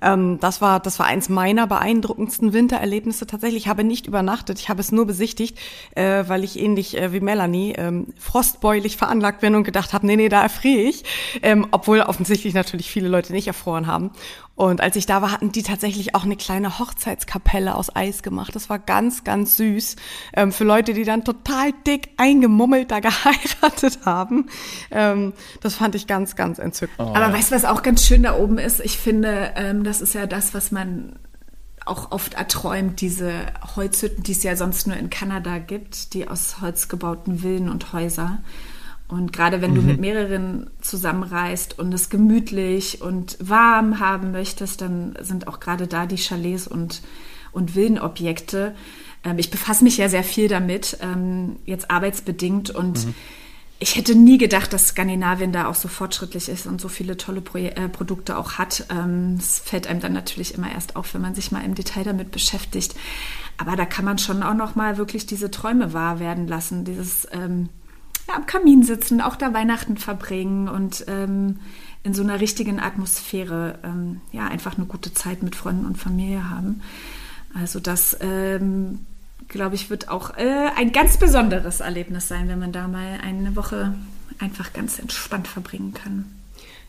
Ähm, 0.00 0.38
das 0.40 0.60
war, 0.60 0.80
das 0.80 0.98
war 0.98 1.06
eins 1.06 1.28
meiner 1.28 1.66
beeindruckendsten 1.66 2.52
Wintererlebnisse 2.52 3.26
tatsächlich. 3.26 3.64
Ich 3.64 3.68
habe 3.68 3.84
nicht 3.84 4.06
übernachtet, 4.06 4.58
ich 4.58 4.68
habe 4.68 4.80
es 4.80 4.92
nur 4.92 5.06
besichtigt, 5.06 5.58
äh, 5.94 6.24
weil 6.26 6.44
ich 6.44 6.58
ähnlich 6.58 6.96
äh, 6.96 7.12
wie 7.12 7.20
Melanie 7.20 7.74
ähm, 7.76 8.08
frostbeulig 8.18 8.96
veranlagt 8.96 9.40
bin 9.40 9.54
und 9.54 9.64
gedacht 9.64 9.92
habe, 9.92 10.06
nee, 10.06 10.16
nee, 10.16 10.28
da 10.28 10.42
erfriere 10.42 10.82
ich. 10.82 11.04
Ähm, 11.42 11.66
obwohl 11.70 12.00
offensichtlich 12.00 12.54
natürlich 12.54 12.90
viele 12.90 13.08
Leute 13.08 13.32
nicht 13.32 13.46
erfroren 13.46 13.86
haben. 13.86 14.10
Und 14.58 14.80
als 14.80 14.96
ich 14.96 15.06
da 15.06 15.22
war, 15.22 15.30
hatten 15.30 15.52
die 15.52 15.62
tatsächlich 15.62 16.16
auch 16.16 16.24
eine 16.24 16.34
kleine 16.34 16.80
Hochzeitskapelle 16.80 17.76
aus 17.76 17.94
Eis 17.94 18.24
gemacht. 18.24 18.56
Das 18.56 18.68
war 18.68 18.80
ganz, 18.80 19.22
ganz 19.22 19.56
süß. 19.56 19.94
Ähm, 20.34 20.50
für 20.50 20.64
Leute, 20.64 20.94
die 20.94 21.04
dann 21.04 21.22
total 21.22 21.70
dick 21.86 22.08
eingemummelt 22.16 22.90
da 22.90 22.98
geheiratet 23.00 24.00
haben. 24.04 24.48
Ähm, 24.90 25.32
das 25.60 25.76
fand 25.76 25.94
ich 25.94 26.08
ganz, 26.08 26.34
ganz 26.34 26.58
entzückend. 26.58 26.98
Oh, 26.98 27.14
Aber 27.14 27.28
ja. 27.28 27.32
weißt 27.32 27.52
du, 27.52 27.54
was 27.54 27.64
auch 27.64 27.84
ganz 27.84 28.04
schön 28.04 28.24
da 28.24 28.36
oben 28.36 28.58
ist? 28.58 28.80
Ich 28.80 28.98
finde, 28.98 29.52
ähm, 29.54 29.84
das 29.88 30.00
ist 30.00 30.14
ja 30.14 30.26
das, 30.26 30.54
was 30.54 30.70
man 30.70 31.18
auch 31.86 32.12
oft 32.12 32.34
erträumt, 32.34 33.00
diese 33.00 33.32
Holzhütten, 33.74 34.22
die 34.22 34.32
es 34.32 34.42
ja 34.42 34.54
sonst 34.56 34.86
nur 34.86 34.96
in 34.96 35.08
Kanada 35.08 35.58
gibt, 35.58 36.12
die 36.12 36.28
aus 36.28 36.60
Holz 36.60 36.88
gebauten 36.88 37.38
Villen 37.38 37.70
und 37.70 37.92
Häuser. 37.94 38.42
Und 39.08 39.32
gerade 39.32 39.62
wenn 39.62 39.70
mhm. 39.70 39.76
du 39.76 39.82
mit 39.82 40.00
mehreren 40.00 40.68
zusammenreist 40.82 41.78
und 41.78 41.94
es 41.94 42.10
gemütlich 42.10 43.00
und 43.00 43.38
warm 43.40 44.00
haben 44.00 44.32
möchtest, 44.32 44.82
dann 44.82 45.16
sind 45.22 45.48
auch 45.48 45.60
gerade 45.60 45.86
da 45.86 46.04
die 46.04 46.16
Chalets 46.16 46.68
und, 46.68 47.00
und 47.52 47.74
Villenobjekte. 47.74 48.74
Ähm, 49.24 49.38
ich 49.38 49.50
befasse 49.50 49.82
mich 49.82 49.96
ja 49.96 50.10
sehr 50.10 50.24
viel 50.24 50.48
damit, 50.48 50.98
ähm, 51.00 51.56
jetzt 51.64 51.90
arbeitsbedingt 51.90 52.68
und 52.68 53.06
mhm 53.06 53.14
ich 53.80 53.96
hätte 53.96 54.16
nie 54.16 54.38
gedacht, 54.38 54.72
dass 54.72 54.88
Skandinavien 54.88 55.52
da 55.52 55.68
auch 55.68 55.74
so 55.74 55.86
fortschrittlich 55.86 56.48
ist 56.48 56.66
und 56.66 56.80
so 56.80 56.88
viele 56.88 57.16
tolle 57.16 57.40
Pro 57.40 57.58
äh, 57.58 57.88
Produkte 57.88 58.36
auch 58.36 58.54
hat. 58.54 58.86
Ähm, 58.90 59.36
es 59.38 59.60
fällt 59.60 59.86
einem 59.86 60.00
dann 60.00 60.12
natürlich 60.12 60.54
immer 60.54 60.72
erst 60.72 60.96
auf, 60.96 61.14
wenn 61.14 61.20
man 61.20 61.34
sich 61.34 61.52
mal 61.52 61.64
im 61.64 61.76
Detail 61.76 62.02
damit 62.02 62.32
beschäftigt. 62.32 62.96
Aber 63.56 63.76
da 63.76 63.84
kann 63.84 64.04
man 64.04 64.18
schon 64.18 64.42
auch 64.42 64.54
noch 64.54 64.74
mal 64.74 64.98
wirklich 64.98 65.26
diese 65.26 65.50
Träume 65.50 65.92
wahr 65.92 66.18
werden 66.18 66.48
lassen, 66.48 66.84
dieses 66.84 67.28
ähm, 67.30 67.68
ja, 68.26 68.34
am 68.34 68.46
Kamin 68.46 68.82
sitzen, 68.82 69.20
auch 69.20 69.36
da 69.36 69.54
Weihnachten 69.54 69.96
verbringen 69.96 70.68
und 70.68 71.04
ähm, 71.06 71.60
in 72.02 72.14
so 72.14 72.22
einer 72.22 72.40
richtigen 72.40 72.80
Atmosphäre 72.80 73.78
ähm, 73.84 74.20
ja 74.32 74.48
einfach 74.48 74.76
eine 74.76 74.86
gute 74.86 75.14
Zeit 75.14 75.42
mit 75.42 75.54
Freunden 75.54 75.86
und 75.86 75.98
Familie 75.98 76.50
haben. 76.50 76.82
Also 77.54 77.78
das 77.78 78.16
ähm, 78.20 79.06
glaube 79.48 79.74
ich, 79.74 79.90
wird 79.90 80.08
auch 80.08 80.36
äh, 80.36 80.70
ein 80.76 80.92
ganz 80.92 81.16
besonderes 81.16 81.80
Erlebnis 81.80 82.28
sein, 82.28 82.48
wenn 82.48 82.58
man 82.58 82.72
da 82.72 82.86
mal 82.88 83.18
eine 83.22 83.56
Woche 83.56 83.94
einfach 84.38 84.72
ganz 84.72 84.98
entspannt 84.98 85.48
verbringen 85.48 85.94
kann. 85.94 86.26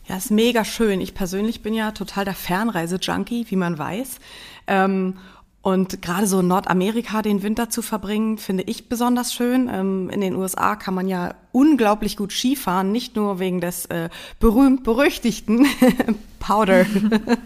Ja, 0.06 0.16
ist 0.16 0.30
mega 0.30 0.64
schön. 0.64 1.00
Ich 1.00 1.14
persönlich 1.14 1.62
bin 1.62 1.74
ja 1.74 1.92
total 1.92 2.24
der 2.24 2.34
Fernreise-Junkie, 2.34 3.46
wie 3.48 3.56
man 3.56 3.78
weiß. 3.78 4.18
Ähm, 4.66 5.18
und 5.62 6.00
gerade 6.00 6.26
so 6.26 6.40
in 6.40 6.48
Nordamerika 6.48 7.20
den 7.20 7.42
Winter 7.42 7.68
zu 7.68 7.82
verbringen, 7.82 8.38
finde 8.38 8.64
ich 8.64 8.88
besonders 8.88 9.34
schön. 9.34 9.68
Ähm, 9.72 10.08
in 10.10 10.20
den 10.20 10.34
USA 10.34 10.74
kann 10.74 10.94
man 10.94 11.06
ja 11.06 11.34
unglaublich 11.52 12.16
gut 12.16 12.32
Skifahren, 12.32 12.92
nicht 12.92 13.14
nur 13.14 13.38
wegen 13.38 13.60
des 13.60 13.86
äh, 13.86 14.08
berühmt-berüchtigten 14.38 15.66
Powder, 16.40 16.84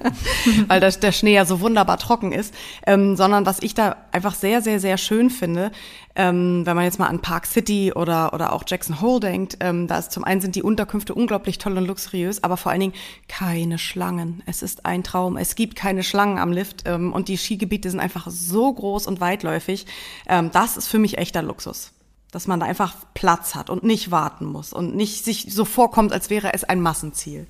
weil 0.69 0.81
das, 0.81 1.01
der 1.01 1.13
Schnee 1.13 1.35
ja 1.35 1.45
so 1.45 1.61
wunderbar 1.61 1.99
trocken 1.99 2.33
ist, 2.33 2.55
ähm, 2.87 3.17
sondern 3.17 3.45
was 3.45 3.59
ich 3.61 3.75
da 3.75 3.97
einfach 4.13 4.35
sehr, 4.35 4.63
sehr, 4.63 4.81
sehr 4.81 4.97
schön 4.97 5.29
finde, 5.29 5.71
ähm, 6.17 6.65
wenn 6.65 6.77
man 6.77 6.85
jetzt 6.85 6.99
mal 6.99 7.09
an 7.09 7.21
Park 7.21 7.45
City 7.45 7.93
oder, 7.93 8.33
oder 8.33 8.53
auch 8.53 8.63
Jackson 8.67 9.01
Hole 9.01 9.21
denkt, 9.21 9.59
ähm, 9.61 9.89
da 9.89 9.99
ist 9.99 10.13
zum 10.13 10.25
einen 10.25 10.41
sind 10.41 10.55
die 10.55 10.63
Unterkünfte 10.63 11.15
unglaublich 11.15 11.59
toll 11.59 11.77
und 11.77 11.87
luxuriös, 11.87 12.43
aber 12.43 12.57
vor 12.57 12.73
allen 12.73 12.81
Dingen 12.81 12.95
keine 13.29 13.79
Schlangen. 13.79 14.43
Es 14.47 14.63
ist 14.63 14.87
ein 14.87 15.03
Traum. 15.03 15.37
Es 15.37 15.57
gibt 15.57 15.77
keine 15.77 16.03
Schlangen 16.03 16.39
am 16.39 16.53
Lift 16.53 16.85
ähm, 16.87 17.13
und 17.13 17.29
die 17.29 17.37
Skigebiete 17.37 17.91
sind 17.91 18.01
einfach 18.01 18.27
so 18.31 18.73
groß 18.73 19.07
und 19.09 19.21
weitläufig. 19.21 19.87
Ähm, 20.29 20.51
das 20.53 20.77
ist 20.77 20.89
für 20.89 20.99
mich 20.99 21.19
echter 21.19 21.43
Luxus 21.43 21.91
dass 22.31 22.49
man 22.49 22.59
da 22.59 22.67
einfach 22.67 22.97
Platz 23.15 23.55
hat 23.55 23.71
und 23.71 23.85
nicht 23.85 24.11
warten 24.11 24.45
muss 24.45 24.73
und 24.73 24.97
nicht 24.97 25.25
sich 25.25 25.47
so 25.55 25.65
vorkommt, 25.65 26.13
als 26.13 26.31
wäre 26.31 26.53
es 26.53 26.65
ein 26.65 26.81
Massenziel. 26.81 27.47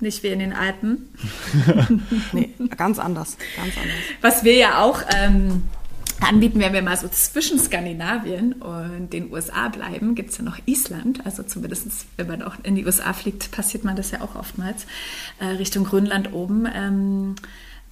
Nicht 0.00 0.22
wie 0.22 0.28
in 0.28 0.40
den 0.40 0.52
Alpen. 0.52 1.08
nee, 2.32 2.50
ganz 2.76 2.98
anders, 2.98 3.36
ganz 3.56 3.76
anders. 3.76 3.96
Was 4.20 4.44
wir 4.44 4.56
ja 4.56 4.82
auch 4.82 5.00
ähm, 5.14 5.62
anbieten, 6.20 6.60
wenn 6.60 6.72
wir 6.72 6.82
mal 6.82 6.96
so 6.96 7.08
zwischen 7.08 7.58
Skandinavien 7.58 8.54
und 8.54 9.12
den 9.12 9.32
USA 9.32 9.68
bleiben, 9.68 10.14
gibt 10.14 10.30
es 10.30 10.38
ja 10.38 10.44
noch 10.44 10.58
Island. 10.66 11.24
Also 11.24 11.42
zumindest, 11.42 12.06
wenn 12.16 12.26
man 12.26 12.42
auch 12.42 12.56
in 12.62 12.74
die 12.74 12.84
USA 12.84 13.12
fliegt, 13.12 13.50
passiert 13.50 13.84
man 13.84 13.96
das 13.96 14.10
ja 14.10 14.20
auch 14.20 14.34
oftmals. 14.34 14.86
Äh, 15.38 15.46
Richtung 15.46 15.84
Grönland 15.84 16.32
oben. 16.32 16.66
Ähm, 16.72 17.34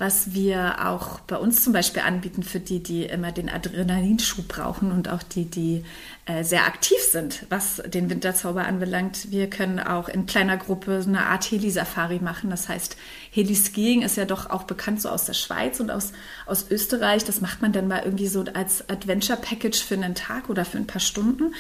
was 0.03 0.35
wir 0.35 0.89
auch 0.89 1.21
bei 1.21 1.37
uns 1.37 1.63
zum 1.63 1.73
Beispiel 1.73 2.03
anbieten 2.03 2.43
für 2.43 2.59
die, 2.59 2.83
die 2.83 3.05
immer 3.05 3.31
den 3.31 3.49
Adrenalinschub 3.49 4.49
brauchen 4.49 4.91
und 4.91 5.09
auch 5.09 5.23
die, 5.23 5.45
die 5.45 5.85
äh, 6.27 6.43
sehr 6.43 6.67
aktiv 6.67 6.99
sind, 6.99 7.47
was 7.51 7.81
den 7.87 8.11
Winterzauber 8.11 8.67
anbelangt. 8.67 9.31
Wir 9.31 9.49
können 9.49 9.79
auch 9.79 10.09
in 10.09 10.27
kleiner 10.27 10.57
Gruppe 10.57 11.05
eine 11.07 11.27
Art 11.27 11.49
Heli-Safari 11.49 12.19
machen. 12.19 12.51
Das 12.51 12.69
heißt, 12.69 12.97
Heli-Skiing 13.31 14.03
ist 14.03 14.17
ja 14.17 14.25
doch 14.25 14.51
auch 14.51 14.65
bekannt 14.65 15.01
so 15.01 15.09
aus 15.09 15.27
der 15.27 15.35
Schweiz 15.35 15.79
und 15.79 15.93
aus, 15.93 16.11
aus 16.47 16.69
Österreich. 16.69 17.23
Das 17.23 17.41
macht 17.41 17.63
man 17.63 17.71
dann 17.71 17.87
mal 17.87 18.03
irgendwie 18.05 18.27
so 18.27 18.45
als 18.55 18.89
Adventure-Package 18.89 19.85
für 19.85 19.95
einen 19.95 20.17
Tag 20.17 20.51
oder 20.51 20.65
für 20.65 20.79
ein 20.79 20.89
paar 20.89 21.01
Stunden. 21.01 21.55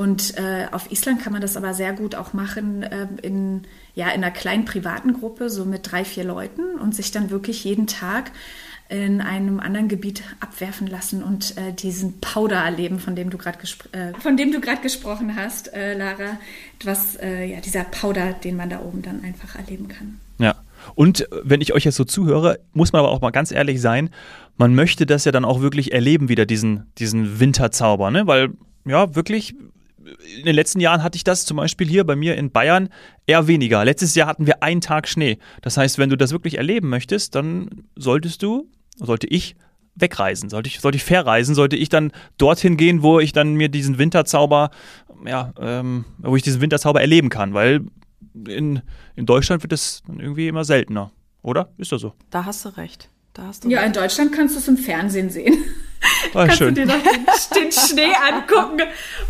Und 0.00 0.38
äh, 0.38 0.66
auf 0.72 0.90
Island 0.90 1.20
kann 1.20 1.34
man 1.34 1.42
das 1.42 1.58
aber 1.58 1.74
sehr 1.74 1.92
gut 1.92 2.14
auch 2.14 2.32
machen 2.32 2.84
äh, 2.84 3.06
in, 3.20 3.64
ja, 3.94 4.08
in 4.08 4.24
einer 4.24 4.30
kleinen 4.30 4.64
privaten 4.64 5.12
Gruppe, 5.12 5.50
so 5.50 5.66
mit 5.66 5.92
drei, 5.92 6.06
vier 6.06 6.24
Leuten 6.24 6.76
und 6.80 6.94
sich 6.94 7.10
dann 7.10 7.28
wirklich 7.28 7.64
jeden 7.64 7.86
Tag 7.86 8.30
in 8.88 9.20
einem 9.20 9.60
anderen 9.60 9.88
Gebiet 9.88 10.22
abwerfen 10.40 10.86
lassen 10.86 11.22
und 11.22 11.54
äh, 11.58 11.74
diesen 11.74 12.18
Powder 12.18 12.64
erleben, 12.64 12.98
von 12.98 13.14
dem 13.14 13.28
du 13.28 13.36
gerade 13.36 13.58
äh, 13.92 14.18
von 14.20 14.38
dem 14.38 14.52
du 14.52 14.62
gerade 14.62 14.80
gesprochen 14.80 15.36
hast, 15.36 15.70
äh, 15.74 15.92
Lara, 15.92 16.38
was 16.82 17.16
äh, 17.16 17.44
ja 17.44 17.60
dieser 17.60 17.84
Powder, 17.84 18.32
den 18.32 18.56
man 18.56 18.70
da 18.70 18.80
oben 18.80 19.02
dann 19.02 19.22
einfach 19.22 19.54
erleben 19.56 19.88
kann. 19.88 20.18
Ja. 20.38 20.54
Und 20.94 21.28
wenn 21.42 21.60
ich 21.60 21.74
euch 21.74 21.84
jetzt 21.84 21.96
so 21.96 22.04
zuhöre, 22.04 22.58
muss 22.72 22.94
man 22.94 23.00
aber 23.00 23.10
auch 23.10 23.20
mal 23.20 23.32
ganz 23.32 23.52
ehrlich 23.52 23.82
sein, 23.82 24.08
man 24.56 24.74
möchte 24.74 25.04
das 25.04 25.26
ja 25.26 25.30
dann 25.30 25.44
auch 25.44 25.60
wirklich 25.60 25.92
erleben, 25.92 26.30
wieder 26.30 26.46
diesen, 26.46 26.86
diesen 26.96 27.38
Winterzauber, 27.38 28.10
ne? 28.10 28.26
Weil 28.26 28.54
ja, 28.86 29.14
wirklich 29.14 29.54
in 30.38 30.44
den 30.46 30.54
letzten 30.54 30.80
Jahren 30.80 31.02
hatte 31.02 31.16
ich 31.16 31.24
das 31.24 31.44
zum 31.44 31.56
Beispiel 31.56 31.88
hier 31.88 32.04
bei 32.04 32.16
mir 32.16 32.36
in 32.36 32.50
Bayern 32.50 32.88
eher 33.26 33.46
weniger. 33.46 33.84
Letztes 33.84 34.14
Jahr 34.14 34.28
hatten 34.28 34.46
wir 34.46 34.62
einen 34.62 34.80
Tag 34.80 35.08
Schnee. 35.08 35.38
Das 35.62 35.76
heißt, 35.76 35.98
wenn 35.98 36.10
du 36.10 36.16
das 36.16 36.32
wirklich 36.32 36.56
erleben 36.56 36.88
möchtest, 36.88 37.34
dann 37.34 37.84
solltest 37.96 38.42
du, 38.42 38.68
sollte 38.96 39.26
ich 39.26 39.56
wegreisen, 39.94 40.48
sollte 40.48 40.68
ich, 40.68 40.80
sollte 40.80 40.96
ich 40.96 41.04
verreisen, 41.04 41.54
sollte 41.54 41.76
ich 41.76 41.88
dann 41.88 42.12
dorthin 42.38 42.76
gehen, 42.76 43.02
wo 43.02 43.20
ich 43.20 43.32
dann 43.32 43.54
mir 43.54 43.68
diesen 43.68 43.98
Winterzauber, 43.98 44.70
ja, 45.26 45.52
ähm, 45.60 46.06
wo 46.18 46.36
ich 46.36 46.42
diesen 46.42 46.60
Winterzauber 46.60 47.00
erleben 47.00 47.28
kann, 47.28 47.52
weil 47.52 47.80
in, 48.46 48.80
in 49.16 49.26
Deutschland 49.26 49.62
wird 49.62 49.72
das 49.72 50.02
irgendwie 50.06 50.48
immer 50.48 50.64
seltener, 50.64 51.12
oder? 51.42 51.72
Ist 51.76 51.92
das 51.92 52.00
so? 52.00 52.14
Da 52.30 52.46
hast 52.46 52.64
du 52.64 52.70
recht. 52.70 53.10
ja, 53.70 53.82
in 53.82 53.92
Deutschland 53.92 54.32
kannst 54.32 54.54
du 54.54 54.58
es 54.58 54.68
im 54.68 54.76
Fernsehen 54.76 55.30
sehen. 55.30 55.58
Ah, 56.34 56.44
Kannst 56.46 56.58
schön. 56.58 56.74
du 56.74 56.82
dir 56.82 56.86
noch 56.86 57.02
den, 57.02 57.26
den 57.64 57.72
Schnee 57.72 58.12
angucken 58.28 58.82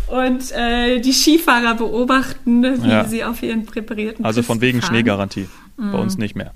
und 0.07 0.51
äh, 0.51 0.99
die 0.99 1.13
Skifahrer 1.13 1.75
beobachten, 1.75 2.83
wie 2.83 2.89
ja. 2.89 3.05
sie 3.05 3.23
auf 3.23 3.41
ihren 3.41 3.65
präparierten 3.65 4.23
Also 4.23 4.43
von 4.43 4.61
wegen 4.61 4.81
fahren. 4.81 4.89
Schneegarantie. 4.95 5.47
Mhm. 5.77 5.91
Bei 5.91 5.97
uns 5.97 6.17
nicht 6.17 6.35
mehr. 6.35 6.53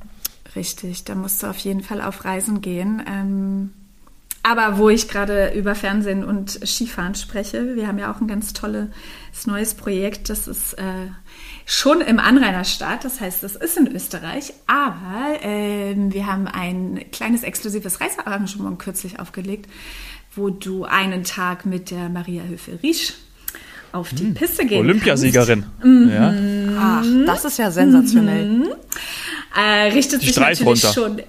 Richtig, 0.55 1.03
da 1.03 1.15
musst 1.15 1.41
du 1.43 1.47
auf 1.47 1.57
jeden 1.57 1.81
Fall 1.81 2.01
auf 2.01 2.25
Reisen 2.25 2.61
gehen. 2.61 3.01
Ähm, 3.07 3.73
aber 4.45 4.77
wo 4.77 4.89
ich 4.89 5.07
gerade 5.07 5.53
über 5.55 5.73
Fernsehen 5.73 6.23
und 6.23 6.59
Skifahren 6.63 7.15
spreche, 7.15 7.75
wir 7.75 7.87
haben 7.87 7.97
ja 7.97 8.13
auch 8.13 8.21
ein 8.21 8.27
ganz 8.27 8.53
tolles 8.53 8.89
neues 9.47 9.73
Projekt, 9.73 10.29
das 10.29 10.47
ist 10.47 10.73
äh, 10.73 10.83
schon 11.65 11.99
im 11.99 12.19
Anrainerstaat, 12.19 13.03
das 13.05 13.19
heißt, 13.19 13.41
das 13.41 13.55
ist 13.55 13.75
in 13.75 13.87
Österreich, 13.87 14.53
aber 14.67 15.43
äh, 15.43 15.95
wir 15.97 16.27
haben 16.27 16.47
ein 16.47 17.05
kleines 17.11 17.41
exklusives 17.41 17.99
Reisearrangement 17.99 18.77
kürzlich 18.77 19.19
aufgelegt, 19.19 19.67
wo 20.35 20.51
du 20.51 20.83
einen 20.83 21.23
Tag 21.23 21.65
mit 21.65 21.89
der 21.89 22.09
Maria 22.09 22.43
Höfe-Riesch 22.43 23.13
auf 23.93 24.09
die 24.09 24.25
hm. 24.25 24.33
Piste 24.35 24.67
gehen 24.67 24.79
Olympiasiegerin. 24.79 25.65
Mhm. 25.83 26.11
Ja. 26.11 26.33
Ach, 26.77 27.05
das 27.25 27.45
ist 27.45 27.57
ja 27.57 27.71
sensationell. 27.71 28.45
Mhm. 28.45 28.67
Äh, 29.55 29.93
richtet 29.93 30.21
die 30.21 30.27
sich 30.27 30.37
natürlich 30.37 30.63
runter. 30.63 30.93
schon 30.93 31.21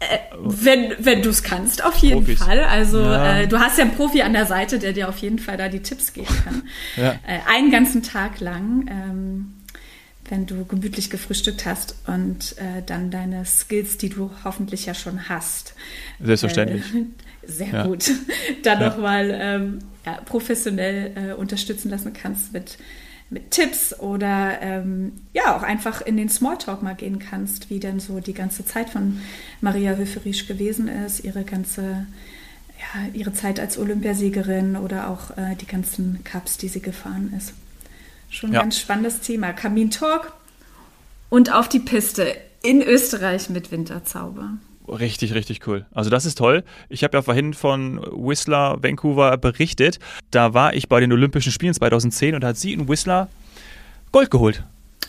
äh, 0.00 0.18
wenn 0.38 0.94
wenn 0.98 1.22
du 1.22 1.30
es 1.30 1.42
kannst, 1.42 1.84
auf 1.84 1.96
jeden 1.96 2.24
Profis. 2.24 2.38
Fall. 2.38 2.60
Also 2.60 3.00
ja. 3.00 3.40
äh, 3.40 3.48
du 3.48 3.58
hast 3.58 3.78
ja 3.78 3.84
einen 3.84 3.94
Profi 3.94 4.22
an 4.22 4.32
der 4.32 4.46
Seite, 4.46 4.78
der 4.78 4.92
dir 4.92 5.08
auf 5.08 5.18
jeden 5.18 5.38
Fall 5.38 5.56
da 5.56 5.68
die 5.68 5.80
Tipps 5.80 6.12
geben 6.12 6.34
kann. 6.44 6.62
ja. 6.96 7.12
äh, 7.26 7.40
einen 7.48 7.70
ganzen 7.70 8.02
Tag 8.02 8.40
lang. 8.40 8.86
Ähm, 8.88 9.54
wenn 10.30 10.46
du 10.46 10.64
gemütlich 10.66 11.08
gefrühstückt 11.10 11.64
hast 11.64 11.94
und 12.06 12.56
äh, 12.58 12.82
dann 12.84 13.10
deine 13.10 13.46
Skills, 13.46 13.96
die 13.96 14.10
du 14.10 14.30
hoffentlich 14.44 14.86
ja 14.86 14.92
schon 14.92 15.28
hast. 15.28 15.74
Selbstverständlich. 16.20 16.82
Äh, 16.94 17.04
sehr 17.46 17.68
ja. 17.68 17.86
gut. 17.86 18.10
Dann 18.62 18.80
ja. 18.80 18.90
nochmal 18.90 19.30
ähm, 19.40 19.78
professionell 20.26 21.12
äh, 21.16 21.32
unterstützen 21.32 21.88
lassen 21.90 22.12
kannst 22.12 22.52
mit, 22.52 22.78
mit 23.30 23.50
Tipps 23.50 23.98
oder 23.98 24.60
ähm, 24.62 25.12
ja, 25.34 25.56
auch 25.56 25.62
einfach 25.62 26.00
in 26.00 26.16
den 26.16 26.28
Smalltalk 26.28 26.82
mal 26.82 26.94
gehen 26.94 27.18
kannst, 27.18 27.68
wie 27.70 27.78
denn 27.78 28.00
so 28.00 28.20
die 28.20 28.34
ganze 28.34 28.64
Zeit 28.64 28.90
von 28.90 29.20
Maria 29.60 29.94
Höferisch 29.94 30.46
gewesen 30.46 30.88
ist, 30.88 31.24
ihre 31.24 31.44
ganze 31.44 32.06
ja, 32.78 33.08
ihre 33.12 33.32
Zeit 33.32 33.58
als 33.58 33.76
Olympiasiegerin 33.76 34.76
oder 34.76 35.08
auch 35.08 35.36
äh, 35.36 35.56
die 35.56 35.66
ganzen 35.66 36.22
Cups, 36.24 36.58
die 36.58 36.68
sie 36.68 36.80
gefahren 36.80 37.32
ist. 37.36 37.52
Schon 38.30 38.50
ein 38.50 38.54
ja. 38.54 38.60
ganz 38.60 38.78
spannendes 38.78 39.20
Thema. 39.20 39.52
Kamin 39.52 39.90
Talk 39.90 40.32
und 41.28 41.52
auf 41.52 41.68
die 41.68 41.80
Piste 41.80 42.36
in 42.62 42.82
Österreich 42.82 43.50
mit 43.50 43.72
Winterzauber. 43.72 44.58
Richtig, 44.88 45.34
richtig 45.34 45.66
cool. 45.66 45.86
Also 45.92 46.10
das 46.10 46.24
ist 46.24 46.38
toll. 46.38 46.64
Ich 46.88 47.04
habe 47.04 47.16
ja 47.16 47.22
vorhin 47.22 47.54
von 47.54 48.00
Whistler 48.12 48.82
Vancouver 48.82 49.36
berichtet. 49.36 49.98
Da 50.30 50.54
war 50.54 50.74
ich 50.74 50.88
bei 50.88 51.00
den 51.00 51.12
Olympischen 51.12 51.52
Spielen 51.52 51.74
2010 51.74 52.34
und 52.34 52.40
da 52.42 52.48
hat 52.48 52.56
sie 52.56 52.72
in 52.72 52.88
Whistler 52.88 53.28
Gold 54.12 54.30
geholt. 54.30 54.64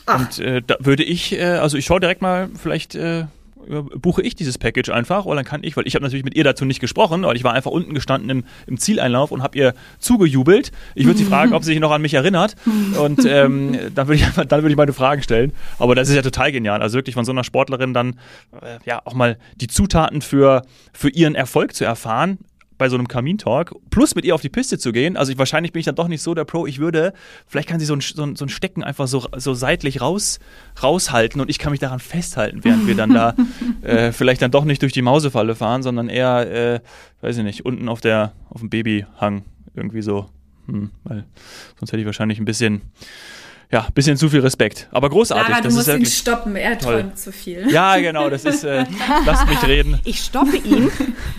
Ach. 0.06 0.20
Und 0.20 0.40
äh, 0.40 0.62
da 0.66 0.76
würde 0.80 1.04
ich, 1.04 1.34
äh, 1.34 1.44
also 1.44 1.78
ich 1.78 1.86
schaue 1.86 2.00
direkt 2.00 2.22
mal 2.22 2.50
vielleicht 2.56 2.96
äh, 2.96 3.26
buche 3.68 4.22
ich 4.22 4.36
dieses 4.36 4.58
Package 4.58 4.90
einfach 4.90 5.26
und 5.26 5.36
dann 5.36 5.46
kann 5.46 5.62
ich, 5.64 5.76
weil 5.78 5.88
ich 5.88 5.96
habe 5.96 6.04
natürlich 6.04 6.24
mit 6.24 6.36
ihr 6.36 6.44
dazu 6.44 6.66
nicht 6.66 6.80
gesprochen, 6.80 7.24
weil 7.24 7.36
ich 7.36 7.44
war 7.44 7.54
einfach 7.54 7.72
unten 7.72 7.94
gestanden 7.94 8.30
im, 8.30 8.44
im 8.68 8.78
Zieleinlauf 8.78 9.32
und 9.32 9.44
habe 9.44 9.58
ihr 9.58 9.74
zugejubelt. 10.00 10.72
Ich 10.96 11.06
würde 11.06 11.20
sie 11.20 11.26
fragen, 11.30 11.54
ob 11.54 11.64
sie 11.64 11.72
sich 11.72 11.80
noch 11.80 11.92
an 11.92 12.02
mich 12.02 12.14
erinnert 12.14 12.56
und 13.00 13.26
ähm, 13.26 13.78
dann 13.94 14.08
würde 14.08 14.16
ich, 14.16 14.28
dann 14.30 14.62
würde 14.62 14.70
ich 14.70 14.78
meine 14.78 14.94
Fragen 14.94 15.22
stellen. 15.22 15.54
Aber 15.78 15.96
das 15.96 16.10
ist 16.10 16.16
ja 16.16 16.22
total 16.22 16.52
genial. 16.52 16.82
Also 16.82 16.98
wirklich 16.98 17.16
von 17.16 17.26
so 17.26 17.32
einer 17.32 17.44
Sportlerin 17.44 17.94
dann 17.94 18.20
äh, 18.62 18.80
ja 18.86 19.02
auch 19.06 19.14
mal 19.14 19.38
die 19.56 19.68
Zutaten 19.68 20.22
für, 20.22 20.64
für 20.94 21.10
ihren 21.10 21.36
Erfolg 21.36 21.76
zu 21.76 21.86
erfahren 21.86 22.40
bei 22.80 22.90
so 22.90 22.96
einem 22.96 23.08
Kamintalk, 23.08 23.76
plus 23.92 24.16
mit 24.16 24.26
ihr 24.26 24.34
auf 24.34 24.42
die 24.42 24.50
Piste 24.50 24.80
zu 24.80 24.92
gehen. 24.92 25.18
Also 25.18 25.32
ich, 25.32 25.38
wahrscheinlich 25.38 25.74
bin 25.74 25.82
ich 25.82 25.86
dann 25.86 25.96
doch 25.96 26.08
nicht 26.08 26.24
so 26.24 26.34
der 26.34 26.46
Pro. 26.46 26.66
Ich 26.66 26.80
würde, 26.80 27.14
vielleicht 27.46 27.70
kann 27.70 27.80
sie 27.80 27.86
so 27.86 27.94
ein, 27.94 28.02
so 28.02 28.24
ein, 28.24 28.36
so 28.36 28.46
ein 28.46 28.50
Stecken 28.50 28.84
einfach 28.84 29.08
so, 29.08 29.28
so 29.38 29.54
seitlich 29.54 30.02
raus, 30.02 30.40
raushalten 30.82 31.42
und 31.42 31.50
ich 31.50 31.60
kann 31.60 31.72
mich 31.72 31.82
daran 31.82 32.00
festhalten, 32.00 32.64
während 32.64 32.88
wir 32.88 32.96
dann 32.96 33.14
da 33.14 33.36
äh, 33.82 34.12
vielleicht 34.12 34.42
dann 34.42 34.50
doch 34.50 34.64
nicht 34.64 34.82
durch 34.82 34.94
die 34.94 35.02
Mausefalle 35.02 35.56
fahren, 35.56 35.84
sondern 35.84 36.10
eher, 36.10 36.50
äh, 36.50 36.80
weiß 37.22 37.38
ich 37.38 37.44
nicht, 37.44 37.66
unten 37.66 37.90
auf 37.90 38.02
der, 38.02 38.32
auf 38.50 38.62
dem 38.62 38.70
Babyhang 38.70 39.44
irgendwie 39.76 40.02
so. 40.02 40.30
Hm, 40.68 40.90
weil 41.04 41.26
sonst 41.78 41.92
hätte 41.92 42.00
ich 42.00 42.06
wahrscheinlich 42.06 42.40
ein 42.40 42.46
bisschen 42.46 42.82
ja, 43.72 43.86
bisschen 43.94 44.18
zu 44.18 44.30
viel 44.30 44.40
Respekt. 44.40 44.88
Aber 44.90 45.12
großartig. 45.12 45.48
Lara, 45.48 45.62
das 45.62 45.74
du 45.74 45.78
musst 45.78 45.90
ist 45.90 46.00
ihn 46.00 46.06
stoppen, 46.08 46.56
er 46.56 46.80
toll. 46.80 47.02
träumt 47.02 47.20
zu 47.20 47.32
viel. 47.32 47.70
Ja, 47.70 47.98
genau, 47.98 48.28
das 48.28 48.44
ist, 48.44 48.64
äh, 48.64 48.84
lasst 49.26 49.48
mich 49.48 49.64
reden. 49.64 50.00
Ich 50.06 50.22
stoppe 50.22 50.58
ihn. 50.58 50.90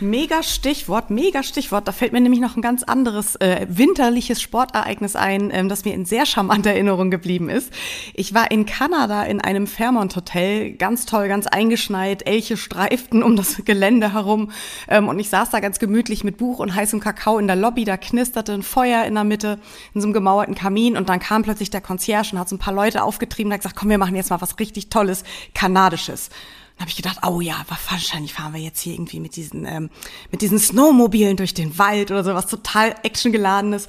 Mega 0.00 0.44
Stichwort, 0.44 1.10
mega 1.10 1.42
Stichwort. 1.42 1.88
Da 1.88 1.92
fällt 1.92 2.12
mir 2.12 2.20
nämlich 2.20 2.40
noch 2.40 2.56
ein 2.56 2.62
ganz 2.62 2.84
anderes 2.84 3.34
äh, 3.36 3.66
winterliches 3.68 4.40
Sportereignis 4.40 5.16
ein, 5.16 5.50
ähm, 5.52 5.68
das 5.68 5.84
mir 5.84 5.92
in 5.92 6.04
sehr 6.04 6.24
charmanter 6.24 6.70
Erinnerung 6.70 7.10
geblieben 7.10 7.48
ist. 7.48 7.72
Ich 8.14 8.32
war 8.32 8.52
in 8.52 8.64
Kanada 8.64 9.24
in 9.24 9.40
einem 9.40 9.66
Fairmont 9.66 10.14
Hotel, 10.14 10.72
ganz 10.74 11.06
toll, 11.06 11.26
ganz 11.26 11.48
eingeschneit, 11.48 12.24
Elche 12.28 12.56
streiften 12.56 13.24
um 13.24 13.34
das 13.34 13.64
Gelände 13.64 14.12
herum 14.12 14.52
ähm, 14.88 15.08
und 15.08 15.18
ich 15.18 15.30
saß 15.30 15.50
da 15.50 15.58
ganz 15.58 15.80
gemütlich 15.80 16.22
mit 16.22 16.36
Buch 16.36 16.60
und 16.60 16.76
heißem 16.76 17.00
Kakao 17.00 17.38
in 17.38 17.48
der 17.48 17.56
Lobby, 17.56 17.84
da 17.84 17.96
knisterte 17.96 18.52
ein 18.52 18.62
Feuer 18.62 19.04
in 19.04 19.14
der 19.14 19.24
Mitte, 19.24 19.58
in 19.94 20.00
so 20.00 20.06
einem 20.06 20.14
gemauerten 20.14 20.54
Kamin 20.54 20.96
und 20.96 21.08
dann 21.08 21.18
kam 21.18 21.42
plötzlich 21.42 21.70
der 21.70 21.80
Konzert 21.80 22.19
herrschen, 22.20 22.38
hat 22.38 22.48
so 22.48 22.56
ein 22.56 22.60
paar 22.60 22.74
Leute 22.74 23.02
aufgetrieben, 23.02 23.52
hat 23.52 23.60
gesagt, 23.60 23.76
komm, 23.76 23.88
wir 23.88 23.98
machen 23.98 24.14
jetzt 24.14 24.30
mal 24.30 24.40
was 24.40 24.58
richtig 24.58 24.90
Tolles, 24.90 25.24
Kanadisches. 25.54 26.28
Dann 26.76 26.86
habe 26.86 26.90
ich 26.90 26.96
gedacht, 26.96 27.18
oh 27.26 27.40
ja, 27.40 27.56
wahrscheinlich 27.90 28.32
fahren 28.32 28.54
wir 28.54 28.60
jetzt 28.60 28.80
hier 28.80 28.94
irgendwie 28.94 29.20
mit 29.20 29.36
diesen, 29.36 29.66
ähm, 29.66 29.90
mit 30.30 30.40
diesen 30.40 30.58
Snowmobilen 30.58 31.36
durch 31.36 31.52
den 31.52 31.78
Wald 31.78 32.10
oder 32.10 32.24
sowas 32.24 32.46
total 32.46 32.94
actiongeladenes 33.02 33.86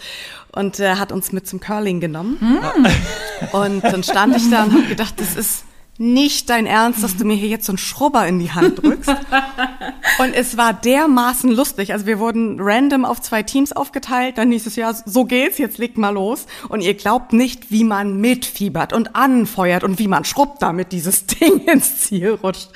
und 0.52 0.80
äh, 0.80 0.96
hat 0.96 1.12
uns 1.12 1.32
mit 1.32 1.48
zum 1.48 1.62
Curling 1.62 2.02
genommen. 2.02 2.38
Mm. 2.42 3.56
Und 3.56 3.84
dann 3.84 4.04
stand 4.04 4.36
ich 4.36 4.50
da 4.50 4.66
und 4.66 4.74
habe 4.74 4.88
gedacht, 4.88 5.14
das 5.18 5.36
ist 5.36 5.64
nicht 6.02 6.50
dein 6.50 6.66
Ernst, 6.66 7.04
dass 7.04 7.16
du 7.16 7.26
mir 7.26 7.36
hier 7.36 7.48
jetzt 7.48 7.66
so 7.66 7.74
einen 7.74 7.78
Schrubber 7.78 8.28
in 8.28 8.40
die 8.40 8.52
Hand 8.52 8.82
drückst. 8.82 9.10
und 10.20 10.34
es 10.34 10.58
war 10.58 10.74
dermaßen 10.74 11.52
lustig. 11.52 11.94
Also 11.94 12.08
wir 12.08 12.18
wurden 12.18 12.58
random 12.60 13.06
auf 13.06 13.22
zwei 13.22 13.44
Teams 13.44 13.72
aufgeteilt. 13.72 14.40
Dann 14.40 14.52
hieß 14.52 14.66
es 14.66 14.76
ja, 14.76 14.94
so 14.94 15.26
geht's, 15.26 15.60
jetzt 15.60 15.78
legt 15.78 16.00
mal 16.00 16.10
los. 16.10 16.48
Und 16.70 16.82
ihr 16.82 16.96
glaubt 16.96 17.34
nicht, 17.34 17.70
wie 17.70 17.84
man 17.84 18.20
mitfiebert 18.20 18.94
und 18.94 19.16
anfeuert 19.16 19.84
und 19.84 20.00
wie 20.00 20.08
man 20.08 20.26
schrubbt, 20.26 20.64
damit 20.64 20.92
dieses 20.92 21.26
Ding 21.28 21.60
ins 21.68 22.00
Ziel 22.00 22.32
rutscht. 22.32 22.70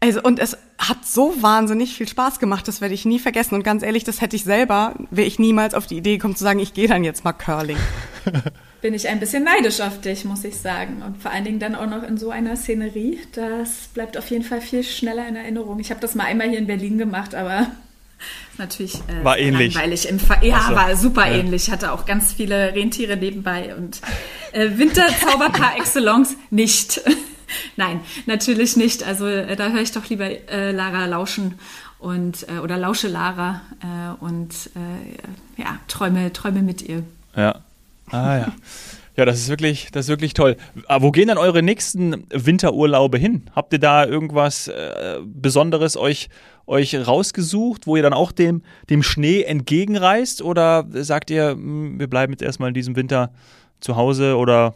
Also, 0.00 0.20
und 0.22 0.38
es 0.38 0.58
hat 0.78 1.06
so 1.06 1.34
wahnsinnig 1.40 1.96
viel 1.96 2.06
Spaß 2.06 2.38
gemacht, 2.38 2.68
das 2.68 2.82
werde 2.82 2.92
ich 2.92 3.06
nie 3.06 3.18
vergessen. 3.18 3.54
Und 3.54 3.62
ganz 3.62 3.82
ehrlich, 3.82 4.04
das 4.04 4.20
hätte 4.20 4.36
ich 4.36 4.44
selber, 4.44 4.94
wäre 5.10 5.26
ich 5.26 5.38
niemals 5.38 5.72
auf 5.72 5.86
die 5.86 5.96
Idee 5.96 6.18
gekommen 6.18 6.36
zu 6.36 6.44
sagen, 6.44 6.58
ich 6.58 6.74
gehe 6.74 6.86
dann 6.86 7.02
jetzt 7.02 7.24
mal 7.24 7.32
Curling. 7.32 7.78
bin 8.86 8.94
ich 8.94 9.08
ein 9.08 9.18
bisschen 9.18 9.42
neidisch 9.42 9.80
auf 9.80 10.00
dich, 10.00 10.24
muss 10.24 10.44
ich 10.44 10.58
sagen. 10.58 11.02
Und 11.04 11.20
vor 11.20 11.32
allen 11.32 11.42
Dingen 11.42 11.58
dann 11.58 11.74
auch 11.74 11.90
noch 11.90 12.04
in 12.04 12.18
so 12.18 12.30
einer 12.30 12.54
Szenerie. 12.54 13.18
Das 13.32 13.88
bleibt 13.92 14.16
auf 14.16 14.30
jeden 14.30 14.44
Fall 14.44 14.60
viel 14.60 14.84
schneller 14.84 15.26
in 15.26 15.34
Erinnerung. 15.34 15.80
Ich 15.80 15.90
habe 15.90 15.98
das 15.98 16.14
mal 16.14 16.22
einmal 16.22 16.48
hier 16.48 16.58
in 16.58 16.68
Berlin 16.68 16.96
gemacht, 16.96 17.34
aber 17.34 17.66
natürlich 18.58 18.94
äh, 19.08 19.24
war 19.24 19.40
ähnlich. 19.40 19.74
langweilig. 19.74 20.08
Im 20.08 20.20
Fa 20.20 20.40
ja, 20.40 20.66
so. 20.68 20.76
war 20.76 20.96
super 20.96 21.26
ja. 21.26 21.38
ähnlich. 21.38 21.68
Hatte 21.72 21.90
auch 21.90 22.06
ganz 22.06 22.32
viele 22.32 22.76
Rentiere 22.76 23.16
nebenbei 23.16 23.74
und 23.74 24.00
äh, 24.52 24.68
Winterzauber 24.78 25.50
par 25.50 25.76
excellence 25.80 26.36
nicht. 26.50 27.00
Nein, 27.76 27.98
natürlich 28.26 28.76
nicht. 28.76 29.02
Also 29.02 29.26
äh, 29.26 29.56
da 29.56 29.70
höre 29.70 29.82
ich 29.82 29.90
doch 29.90 30.08
lieber 30.08 30.26
äh, 30.48 30.70
Lara 30.70 31.06
lauschen 31.06 31.58
und 31.98 32.48
äh, 32.48 32.60
oder 32.60 32.78
lausche 32.78 33.08
Lara 33.08 33.62
äh, 33.82 34.24
und 34.24 34.70
äh, 34.76 35.60
ja 35.60 35.80
träume 35.88 36.32
träume 36.32 36.62
mit 36.62 36.82
ihr. 36.82 37.02
Ja. 37.34 37.62
Ah 38.10 38.38
ja. 38.38 38.52
Ja, 39.16 39.24
das 39.24 39.38
ist 39.38 39.48
wirklich, 39.48 39.88
das 39.92 40.06
ist 40.06 40.08
wirklich 40.10 40.34
toll. 40.34 40.56
Aber 40.86 41.06
wo 41.06 41.10
gehen 41.10 41.28
dann 41.28 41.38
eure 41.38 41.62
nächsten 41.62 42.26
Winterurlaube 42.30 43.16
hin? 43.16 43.48
Habt 43.56 43.72
ihr 43.72 43.78
da 43.78 44.04
irgendwas 44.04 44.68
äh, 44.68 45.20
Besonderes 45.24 45.96
euch, 45.96 46.28
euch 46.66 46.94
rausgesucht, 46.94 47.86
wo 47.86 47.96
ihr 47.96 48.02
dann 48.02 48.12
auch 48.12 48.30
dem, 48.30 48.62
dem 48.90 49.02
Schnee 49.02 49.42
entgegenreist? 49.42 50.42
Oder 50.42 50.84
sagt 50.90 51.30
ihr, 51.30 51.52
hm, 51.52 51.98
wir 51.98 52.08
bleiben 52.08 52.34
jetzt 52.34 52.42
erstmal 52.42 52.68
in 52.68 52.74
diesem 52.74 52.94
Winter 52.94 53.32
zu 53.80 53.96
Hause? 53.96 54.36
Oder 54.36 54.74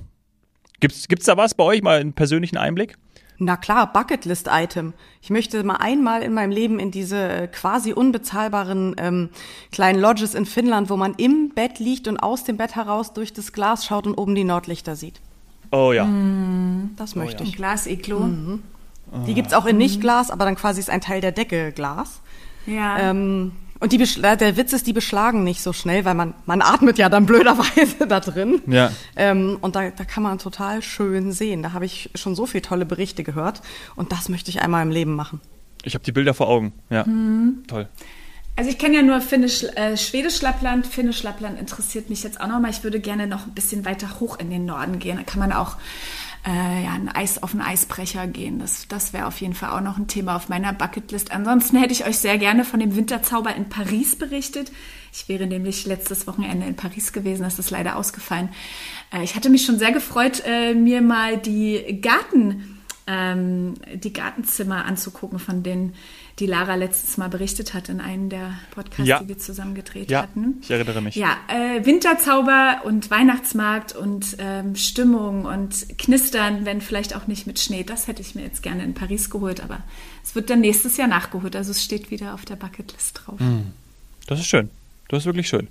gibt 0.81 0.95
es 0.95 1.27
da 1.27 1.37
was 1.37 1.53
bei 1.53 1.65
euch, 1.65 1.83
mal 1.83 2.01
einen 2.01 2.15
persönlichen 2.15 2.57
Einblick? 2.57 2.97
Na 3.43 3.57
klar, 3.57 3.91
Bucketlist-Item. 3.91 4.93
Ich 5.23 5.31
möchte 5.31 5.65
mal 5.65 5.77
einmal 5.77 6.23
in 6.23 6.35
meinem 6.35 6.51
Leben 6.51 6.79
in 6.79 6.91
diese 6.91 7.17
äh, 7.17 7.49
quasi 7.49 7.95
unbezahlbaren 7.95 8.95
ähm, 8.99 9.31
kleinen 9.73 9.99
Lodges 9.99 10.35
in 10.35 10.45
Finnland, 10.45 10.91
wo 10.91 10.99
man 10.99 11.15
im 11.15 11.49
Bett 11.55 11.79
liegt 11.79 12.07
und 12.07 12.19
aus 12.19 12.45
dem 12.45 12.59
Bett 12.59 12.77
heraus 12.77 13.15
durch 13.15 13.33
das 13.33 13.55
Glas 13.55 13.87
schaut 13.87 14.07
und 14.07 14.15
oben 14.19 14.35
die 14.35 14.45
Nordlichter 14.45 14.95
sieht. 14.95 15.23
Oh 15.73 15.93
ja. 15.93 16.05
Mm, 16.05 16.91
das 16.97 17.17
oh, 17.17 17.19
möchte 17.19 17.43
ja. 17.43 17.49
ich. 17.49 17.57
Glas-Iglo. 17.57 18.21
Mhm. 18.21 18.63
Oh. 19.11 19.25
Die 19.27 19.33
gibt's 19.33 19.55
auch 19.55 19.65
in 19.65 19.79
Nicht-Glas, 19.79 20.31
aber 20.31 20.45
dann 20.45 20.57
quasi 20.57 20.79
ist 20.79 20.91
ein 20.91 21.01
Teil 21.01 21.23
der 21.23 21.33
Decke 21.33 21.73
Glas. 21.73 22.21
Ja. 22.67 22.99
Ähm, 22.99 23.53
und 23.81 23.93
die 23.93 23.99
der 23.99 24.57
Witz 24.59 24.75
ist, 24.75 24.87
die 24.87 24.93
beschlagen 24.93 25.43
nicht 25.43 25.63
so 25.63 25.73
schnell, 25.73 26.05
weil 26.05 26.15
man, 26.15 26.35
man 26.45 26.61
atmet 26.61 26.99
ja 26.99 27.09
dann 27.09 27.27
blöderweise 27.27 28.07
da 28.07 28.21
drin. 28.21 28.61
Ja. 28.67 28.93
Ähm, 29.17 29.59
und 29.63 29.75
da, 29.75 29.91
da 29.91 30.05
kann 30.05 30.23
man 30.23 30.39
total 30.39 30.83
schön 30.83 31.33
sehen. 31.33 31.63
Da 31.63 31.73
habe 31.73 31.87
ich 31.87 32.11
schon 32.15 32.35
so 32.35 32.45
viele 32.45 32.63
tolle 32.63 32.85
Berichte 32.85 33.25
gehört. 33.25 33.63
Und 33.97 34.13
das 34.13 34.29
möchte 34.29 34.51
ich 34.51 34.61
einmal 34.61 34.83
im 34.83 34.91
Leben 34.91 35.17
machen. 35.17 35.41
Ich 35.83 35.95
habe 35.95 36.05
die 36.05 36.13
Bilder 36.13 36.35
vor 36.35 36.49
Augen. 36.49 36.75
Ja, 36.91 37.05
mhm. 37.05 37.65
toll. 37.67 37.89
Also 38.57 38.71
ich 38.71 38.77
kenne 38.77 38.97
ja 38.97 39.03
nur 39.03 39.23
Finnisch, 39.23 39.65
äh, 39.65 39.97
Schwedisch 39.97 40.43
Lappland. 40.43 40.87
Finnisch 40.87 41.23
Lappland 41.23 41.59
interessiert 41.59 42.11
mich 42.11 42.23
jetzt 42.23 42.39
auch 42.43 42.49
nochmal. 42.49 42.71
Ich 42.71 42.85
würde 42.85 43.01
gerne 43.01 43.27
noch 43.27 43.47
ein 43.47 43.55
bisschen 43.55 43.87
weiter 43.87 44.21
hoch 44.21 44.39
in 44.39 44.51
den 44.51 44.67
Norden 44.67 44.99
gehen. 44.99 45.17
Da 45.17 45.23
kann 45.23 45.41
man 45.41 45.53
auch 45.53 45.77
äh, 46.47 46.85
ja, 46.85 46.93
ein 46.93 47.09
Eis 47.09 47.43
auf 47.43 47.53
einen 47.53 47.63
Eisbrecher 47.63 48.27
gehen. 48.27 48.59
Das, 48.59 48.89
das 48.89 49.13
wäre 49.13 49.27
auf 49.27 49.41
jeden 49.41 49.55
Fall 49.55 49.71
auch 49.71 49.83
noch 49.83 49.99
ein 49.99 50.09
Thema 50.09 50.37
auf 50.37 50.49
meiner 50.49 50.73
Bucketlist. 50.73 51.33
Ansonsten 51.33 51.77
hätte 51.77 51.93
ich 51.93 52.07
euch 52.07 52.19
sehr 52.19 52.39
gerne 52.39 52.65
von 52.65 52.81
dem 52.81 52.97
Winterzauber 52.97 53.55
in 53.55 53.69
Paris 53.69 54.17
berichtet. 54.17 54.73
Ich 55.13 55.29
wäre 55.29 55.47
nämlich 55.47 55.87
letztes 55.87 56.27
Wochenende 56.27 56.67
in 56.67 56.77
Paris 56.77 57.13
gewesen, 57.13 57.43
das 57.43 57.59
ist 57.59 57.71
leider 57.71 57.97
ausgefallen. 57.97 58.51
Äh, 59.13 59.25
ich 59.25 59.35
hatte 59.35 59.51
mich 59.51 59.65
schon 59.65 59.79
sehr 59.79 59.93
gefreut, 59.93 60.43
äh, 60.47 60.75
mir 60.75 61.03
mal 61.03 61.37
die 61.37 62.01
Garten, 62.01 62.81
ähm, 63.07 63.75
die 63.95 64.13
Gartenzimmer 64.13 64.85
anzugucken, 64.85 65.39
von 65.39 65.63
denen 65.63 65.95
die 66.39 66.47
Lara 66.47 66.75
letztes 66.75 67.17
Mal 67.19 67.29
berichtet 67.29 67.75
hat 67.75 67.89
in 67.89 68.01
einem 68.01 68.29
der 68.29 68.55
Podcasts, 68.71 69.07
ja. 69.07 69.21
die 69.21 69.29
wir 69.29 69.39
zusammen 69.39 69.75
gedreht 69.75 70.11
ja, 70.11 70.23
hatten. 70.23 70.59
Ich 70.63 70.71
erinnere 70.71 71.03
mich. 71.03 71.17
Ja, 71.17 71.37
äh, 71.49 71.85
Winterzauber 71.85 72.83
und 72.85 73.11
Weihnachtsmarkt 73.11 73.95
und 73.95 74.37
ähm, 74.39 74.77
Stimmung 74.77 75.45
und 75.45 75.99
Knistern, 75.99 76.65
wenn 76.65 76.81
vielleicht 76.81 77.15
auch 77.15 77.27
nicht 77.27 77.47
mit 77.47 77.59
Schnee. 77.59 77.85
Das 77.85 78.07
hätte 78.07 78.23
ich 78.23 78.35
mir 78.35 78.43
jetzt 78.43 78.63
gerne 78.63 78.85
in 78.85 78.95
Paris 78.95 79.31
geholt, 79.31 79.63
aber 79.63 79.81
es 80.23 80.35
wird 80.35 80.49
dann 80.51 80.61
nächstes 80.61 80.97
Jahr 80.97 81.09
nachgeholt. 81.09 81.57
Also 81.57 81.73
es 81.73 81.83
steht 81.83 82.11
wieder 82.11 82.35
auf 82.35 82.45
der 82.45 82.57
Bucketlist 82.57 83.23
drauf. 83.25 83.41
Hm. 83.41 83.73
Das 84.27 84.39
ist 84.39 84.47
schön. 84.47 84.71
Das 85.09 85.21
ist 85.21 85.27
wirklich 85.27 85.49
schön. 85.49 85.67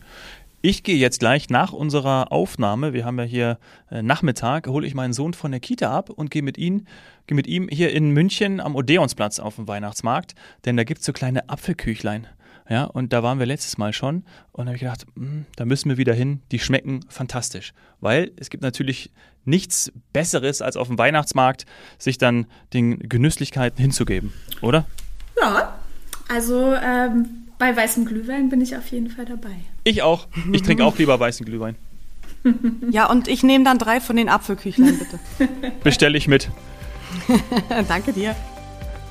Ich 0.61 0.83
gehe 0.83 0.97
jetzt 0.97 1.19
gleich 1.19 1.49
nach 1.49 1.71
unserer 1.71 2.33
Aufnahme, 2.33 2.91
wir 2.91 3.05
haben 3.05 3.17
ja 3.17 3.23
hier 3.23 3.59
äh, 3.89 4.01
Nachmittag, 4.01 4.67
hole 4.67 4.85
ich 4.85 4.93
meinen 4.93 5.13
Sohn 5.13 5.33
von 5.33 5.51
der 5.51 5.61
Kita 5.61 5.89
ab 5.89 6.09
und 6.09 6.31
gehe 6.31 6.41
mit, 6.41 6.57
ihn, 6.57 6.85
gehe 7.27 7.35
mit 7.37 7.47
ihm 7.47 7.69
hier 7.69 7.93
in 7.93 8.11
München 8.11 8.59
am 8.59 8.75
Odeonsplatz 8.75 9.39
auf 9.39 9.55
dem 9.55 9.69
Weihnachtsmarkt, 9.69 10.35
denn 10.65 10.75
da 10.75 10.83
gibt 10.83 10.99
es 10.99 11.05
so 11.05 11.13
kleine 11.13 11.47
Apfelküchlein. 11.47 12.27
Ja, 12.67 12.83
und 12.83 13.13
da 13.13 13.23
waren 13.23 13.39
wir 13.39 13.45
letztes 13.45 13.77
Mal 13.77 13.93
schon 13.93 14.25
und 14.51 14.65
habe 14.65 14.75
ich 14.75 14.81
gedacht, 14.81 15.05
hm, 15.15 15.45
da 15.55 15.63
müssen 15.63 15.87
wir 15.87 15.97
wieder 15.97 16.13
hin, 16.13 16.41
die 16.51 16.59
schmecken 16.59 17.05
fantastisch. 17.07 17.71
Weil 18.01 18.31
es 18.35 18.49
gibt 18.49 18.61
natürlich 18.61 19.11
nichts 19.45 19.93
Besseres, 20.11 20.61
als 20.61 20.75
auf 20.75 20.87
dem 20.87 20.97
Weihnachtsmarkt 20.97 21.65
sich 21.97 22.17
dann 22.17 22.47
den 22.73 22.99
Genüsslichkeiten 22.99 23.81
hinzugeben, 23.81 24.33
oder? 24.61 24.85
Ja, 25.41 25.79
also 26.27 26.75
ähm, 26.75 27.48
bei 27.59 27.75
weißem 27.75 28.05
Glühwein 28.05 28.49
bin 28.49 28.61
ich 28.61 28.75
auf 28.75 28.87
jeden 28.87 29.09
Fall 29.11 29.25
dabei. 29.25 29.53
Ich 29.83 30.01
auch. 30.01 30.27
Ich 30.51 30.63
trinke 30.63 30.83
auch 30.83 30.97
lieber 30.97 31.19
weißen 31.19 31.45
Glühwein. 31.45 31.75
Ja, 32.89 33.09
und 33.09 33.27
ich 33.27 33.43
nehme 33.43 33.65
dann 33.65 33.77
drei 33.77 33.99
von 33.99 34.15
den 34.15 34.29
Apfelküchlein, 34.29 34.97
bitte. 34.97 35.19
Bestelle 35.83 36.17
ich 36.17 36.29
mit. 36.29 36.49
Danke 37.89 38.13
dir. 38.13 38.33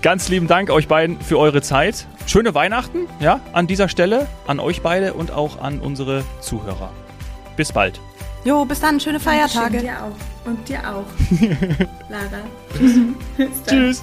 Ganz 0.01 0.31
lieben 0.31 0.47
Dank 0.47 0.71
euch 0.71 0.89
beiden 0.89 1.21
für 1.21 1.39
eure 1.39 1.61
Zeit. 1.61 2.07
Schöne 2.27 2.55
Weihnachten, 2.55 3.01
ja, 3.21 3.41
an 3.53 3.67
dieser 3.67 3.91
Stelle, 3.91 4.27
an 4.47 4.61
euch 4.61 4.81
beide 4.81 5.13
und 5.13 5.31
auch 5.31 5.61
an 5.61 5.81
unsere 5.81 6.25
Zuhörer. 6.41 6.91
Bis 7.59 7.71
bald. 7.71 8.01
Jo, 8.47 8.65
bis 8.65 8.81
dann, 8.81 8.99
schöne 8.99 9.21
Feiertage. 9.21 9.81
Dir 9.81 10.03
auch. 10.03 10.47
Und 10.49 10.67
dir 10.67 10.79
auch. 10.79 11.05
Lara. 12.09 12.41
Tschüss. 12.79 13.51
Tschüss. 13.67 14.03